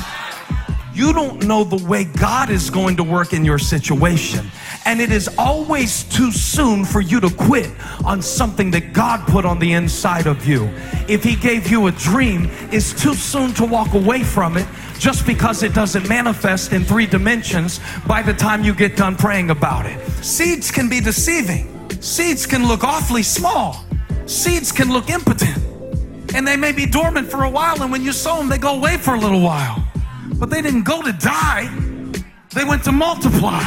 You 0.93 1.13
don't 1.13 1.47
know 1.47 1.63
the 1.63 1.81
way 1.87 2.03
God 2.03 2.49
is 2.49 2.69
going 2.69 2.97
to 2.97 3.03
work 3.03 3.31
in 3.31 3.45
your 3.45 3.57
situation. 3.57 4.51
And 4.85 4.99
it 4.99 5.11
is 5.11 5.29
always 5.37 6.03
too 6.05 6.31
soon 6.31 6.85
for 6.85 7.01
you 7.01 7.19
to 7.19 7.29
quit 7.29 7.71
on 8.05 8.21
something 8.21 8.71
that 8.71 8.93
God 8.93 9.27
put 9.27 9.45
on 9.45 9.59
the 9.59 9.73
inside 9.73 10.25
of 10.25 10.47
you. 10.47 10.65
If 11.07 11.23
He 11.23 11.35
gave 11.35 11.69
you 11.69 11.87
a 11.87 11.91
dream, 11.91 12.49
it's 12.71 12.99
too 12.99 13.13
soon 13.13 13.53
to 13.55 13.65
walk 13.65 13.93
away 13.93 14.23
from 14.23 14.57
it 14.57 14.67
just 14.99 15.25
because 15.25 15.63
it 15.63 15.73
doesn't 15.73 16.07
manifest 16.09 16.73
in 16.73 16.83
three 16.83 17.05
dimensions 17.05 17.79
by 18.05 18.21
the 18.21 18.33
time 18.33 18.63
you 18.63 18.73
get 18.73 18.97
done 18.97 19.15
praying 19.15 19.49
about 19.49 19.85
it. 19.85 19.97
Seeds 20.23 20.71
can 20.71 20.89
be 20.89 20.99
deceiving, 20.99 21.89
seeds 22.01 22.45
can 22.45 22.67
look 22.67 22.83
awfully 22.83 23.23
small, 23.23 23.85
seeds 24.25 24.71
can 24.71 24.91
look 24.91 25.09
impotent, 25.09 25.57
and 26.35 26.45
they 26.45 26.57
may 26.57 26.73
be 26.73 26.85
dormant 26.85 27.31
for 27.31 27.45
a 27.45 27.49
while, 27.49 27.81
and 27.81 27.91
when 27.91 28.03
you 28.03 28.11
sow 28.11 28.37
them, 28.37 28.49
they 28.49 28.57
go 28.57 28.75
away 28.75 28.97
for 28.97 29.15
a 29.15 29.19
little 29.19 29.41
while. 29.41 29.83
But 30.35 30.49
they 30.49 30.61
didn't 30.61 30.83
go 30.83 31.01
to 31.01 31.13
die, 31.13 31.69
they 32.53 32.65
went 32.65 32.83
to 32.83 32.91
multiply. 32.91 33.63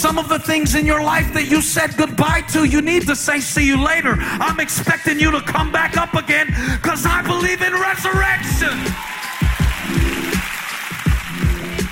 Some 0.00 0.16
of 0.16 0.30
the 0.30 0.38
things 0.38 0.76
in 0.76 0.86
your 0.86 1.02
life 1.02 1.30
that 1.34 1.50
you 1.50 1.60
said 1.60 1.94
goodbye 1.94 2.40
to, 2.52 2.64
you 2.64 2.80
need 2.80 3.06
to 3.06 3.14
say, 3.14 3.38
See 3.38 3.66
you 3.66 3.84
later. 3.84 4.16
I'm 4.18 4.58
expecting 4.58 5.20
you 5.20 5.30
to 5.30 5.42
come 5.42 5.70
back 5.70 5.98
up 5.98 6.14
again 6.14 6.46
because 6.80 7.04
I 7.04 7.20
believe 7.20 7.60
in 7.60 7.74
resurrection. 7.74 8.78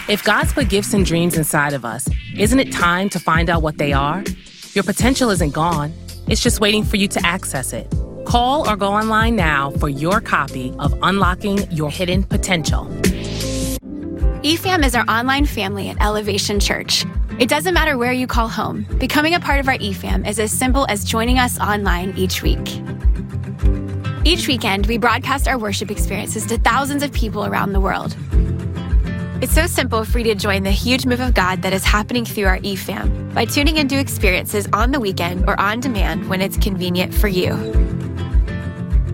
If 0.08 0.24
God's 0.24 0.54
put 0.54 0.70
gifts 0.70 0.94
and 0.94 1.04
dreams 1.04 1.36
inside 1.36 1.74
of 1.74 1.84
us, 1.84 2.08
isn't 2.34 2.58
it 2.58 2.72
time 2.72 3.10
to 3.10 3.20
find 3.20 3.50
out 3.50 3.60
what 3.60 3.76
they 3.76 3.92
are? 3.92 4.24
Your 4.72 4.84
potential 4.84 5.28
isn't 5.28 5.52
gone, 5.52 5.92
it's 6.28 6.42
just 6.42 6.60
waiting 6.60 6.84
for 6.84 6.96
you 6.96 7.08
to 7.08 7.26
access 7.26 7.74
it. 7.74 7.94
Call 8.24 8.66
or 8.66 8.74
go 8.76 8.88
online 8.88 9.36
now 9.36 9.70
for 9.72 9.90
your 9.90 10.22
copy 10.22 10.74
of 10.78 10.98
Unlocking 11.02 11.70
Your 11.70 11.90
Hidden 11.90 12.24
Potential. 12.24 12.86
EFAM 14.42 14.82
is 14.82 14.94
our 14.94 15.04
online 15.10 15.44
family 15.44 15.90
at 15.90 16.00
Elevation 16.00 16.58
Church. 16.58 17.04
It 17.38 17.48
doesn't 17.48 17.72
matter 17.72 17.96
where 17.96 18.12
you 18.12 18.26
call 18.26 18.48
home, 18.48 18.82
becoming 18.98 19.34
a 19.34 19.38
part 19.38 19.60
of 19.60 19.68
our 19.68 19.78
EFAM 19.78 20.28
is 20.28 20.40
as 20.40 20.50
simple 20.50 20.84
as 20.88 21.04
joining 21.04 21.38
us 21.38 21.56
online 21.60 22.12
each 22.16 22.42
week. 22.42 22.82
Each 24.24 24.48
weekend, 24.48 24.86
we 24.86 24.98
broadcast 24.98 25.46
our 25.46 25.56
worship 25.56 25.88
experiences 25.88 26.44
to 26.46 26.58
thousands 26.58 27.04
of 27.04 27.12
people 27.12 27.46
around 27.46 27.74
the 27.74 27.80
world. 27.80 28.16
It's 29.40 29.54
so 29.54 29.68
simple 29.68 30.04
for 30.04 30.18
you 30.18 30.24
to 30.24 30.34
join 30.34 30.64
the 30.64 30.72
huge 30.72 31.06
move 31.06 31.20
of 31.20 31.32
God 31.32 31.62
that 31.62 31.72
is 31.72 31.84
happening 31.84 32.24
through 32.24 32.46
our 32.46 32.58
EFAM 32.58 33.32
by 33.32 33.44
tuning 33.44 33.76
into 33.76 33.96
experiences 34.00 34.66
on 34.72 34.90
the 34.90 34.98
weekend 34.98 35.48
or 35.48 35.58
on 35.60 35.78
demand 35.78 36.28
when 36.28 36.40
it's 36.40 36.56
convenient 36.56 37.14
for 37.14 37.28
you. 37.28 37.54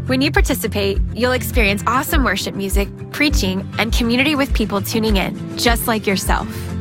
When 0.06 0.22
you 0.22 0.32
participate, 0.32 0.98
you'll 1.12 1.32
experience 1.32 1.84
awesome 1.86 2.24
worship 2.24 2.54
music, 2.54 2.88
preaching, 3.10 3.70
and 3.78 3.92
community 3.92 4.34
with 4.34 4.54
people 4.54 4.80
tuning 4.80 5.18
in, 5.18 5.58
just 5.58 5.86
like 5.86 6.06
yourself. 6.06 6.73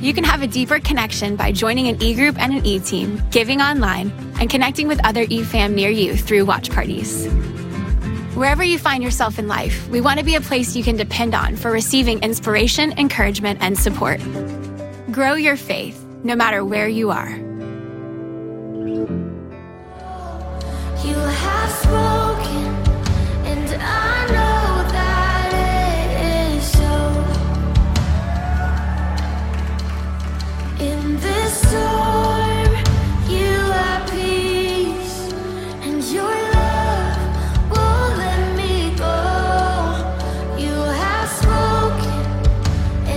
You 0.00 0.12
can 0.12 0.24
have 0.24 0.42
a 0.42 0.46
deeper 0.46 0.78
connection 0.78 1.36
by 1.36 1.52
joining 1.52 1.88
an 1.88 2.02
e 2.02 2.14
group 2.14 2.38
and 2.38 2.52
an 2.52 2.66
e 2.66 2.78
team, 2.78 3.22
giving 3.30 3.62
online, 3.62 4.12
and 4.38 4.50
connecting 4.50 4.88
with 4.88 5.04
other 5.04 5.26
e 5.28 5.42
fam 5.42 5.74
near 5.74 5.90
you 5.90 6.16
through 6.16 6.44
watch 6.44 6.70
parties. 6.70 7.26
Wherever 8.34 8.62
you 8.62 8.78
find 8.78 9.02
yourself 9.02 9.38
in 9.38 9.48
life, 9.48 9.88
we 9.88 10.02
want 10.02 10.18
to 10.18 10.24
be 10.24 10.34
a 10.34 10.40
place 10.40 10.76
you 10.76 10.84
can 10.84 10.96
depend 10.96 11.34
on 11.34 11.56
for 11.56 11.70
receiving 11.70 12.22
inspiration, 12.22 12.92
encouragement, 12.98 13.58
and 13.62 13.78
support. 13.78 14.20
Grow 15.10 15.34
your 15.34 15.56
faith, 15.56 16.04
no 16.22 16.36
matter 16.36 16.62
where 16.62 16.88
you 16.88 17.10
are. 17.10 17.30
You. 21.02 22.15
so 31.70 32.05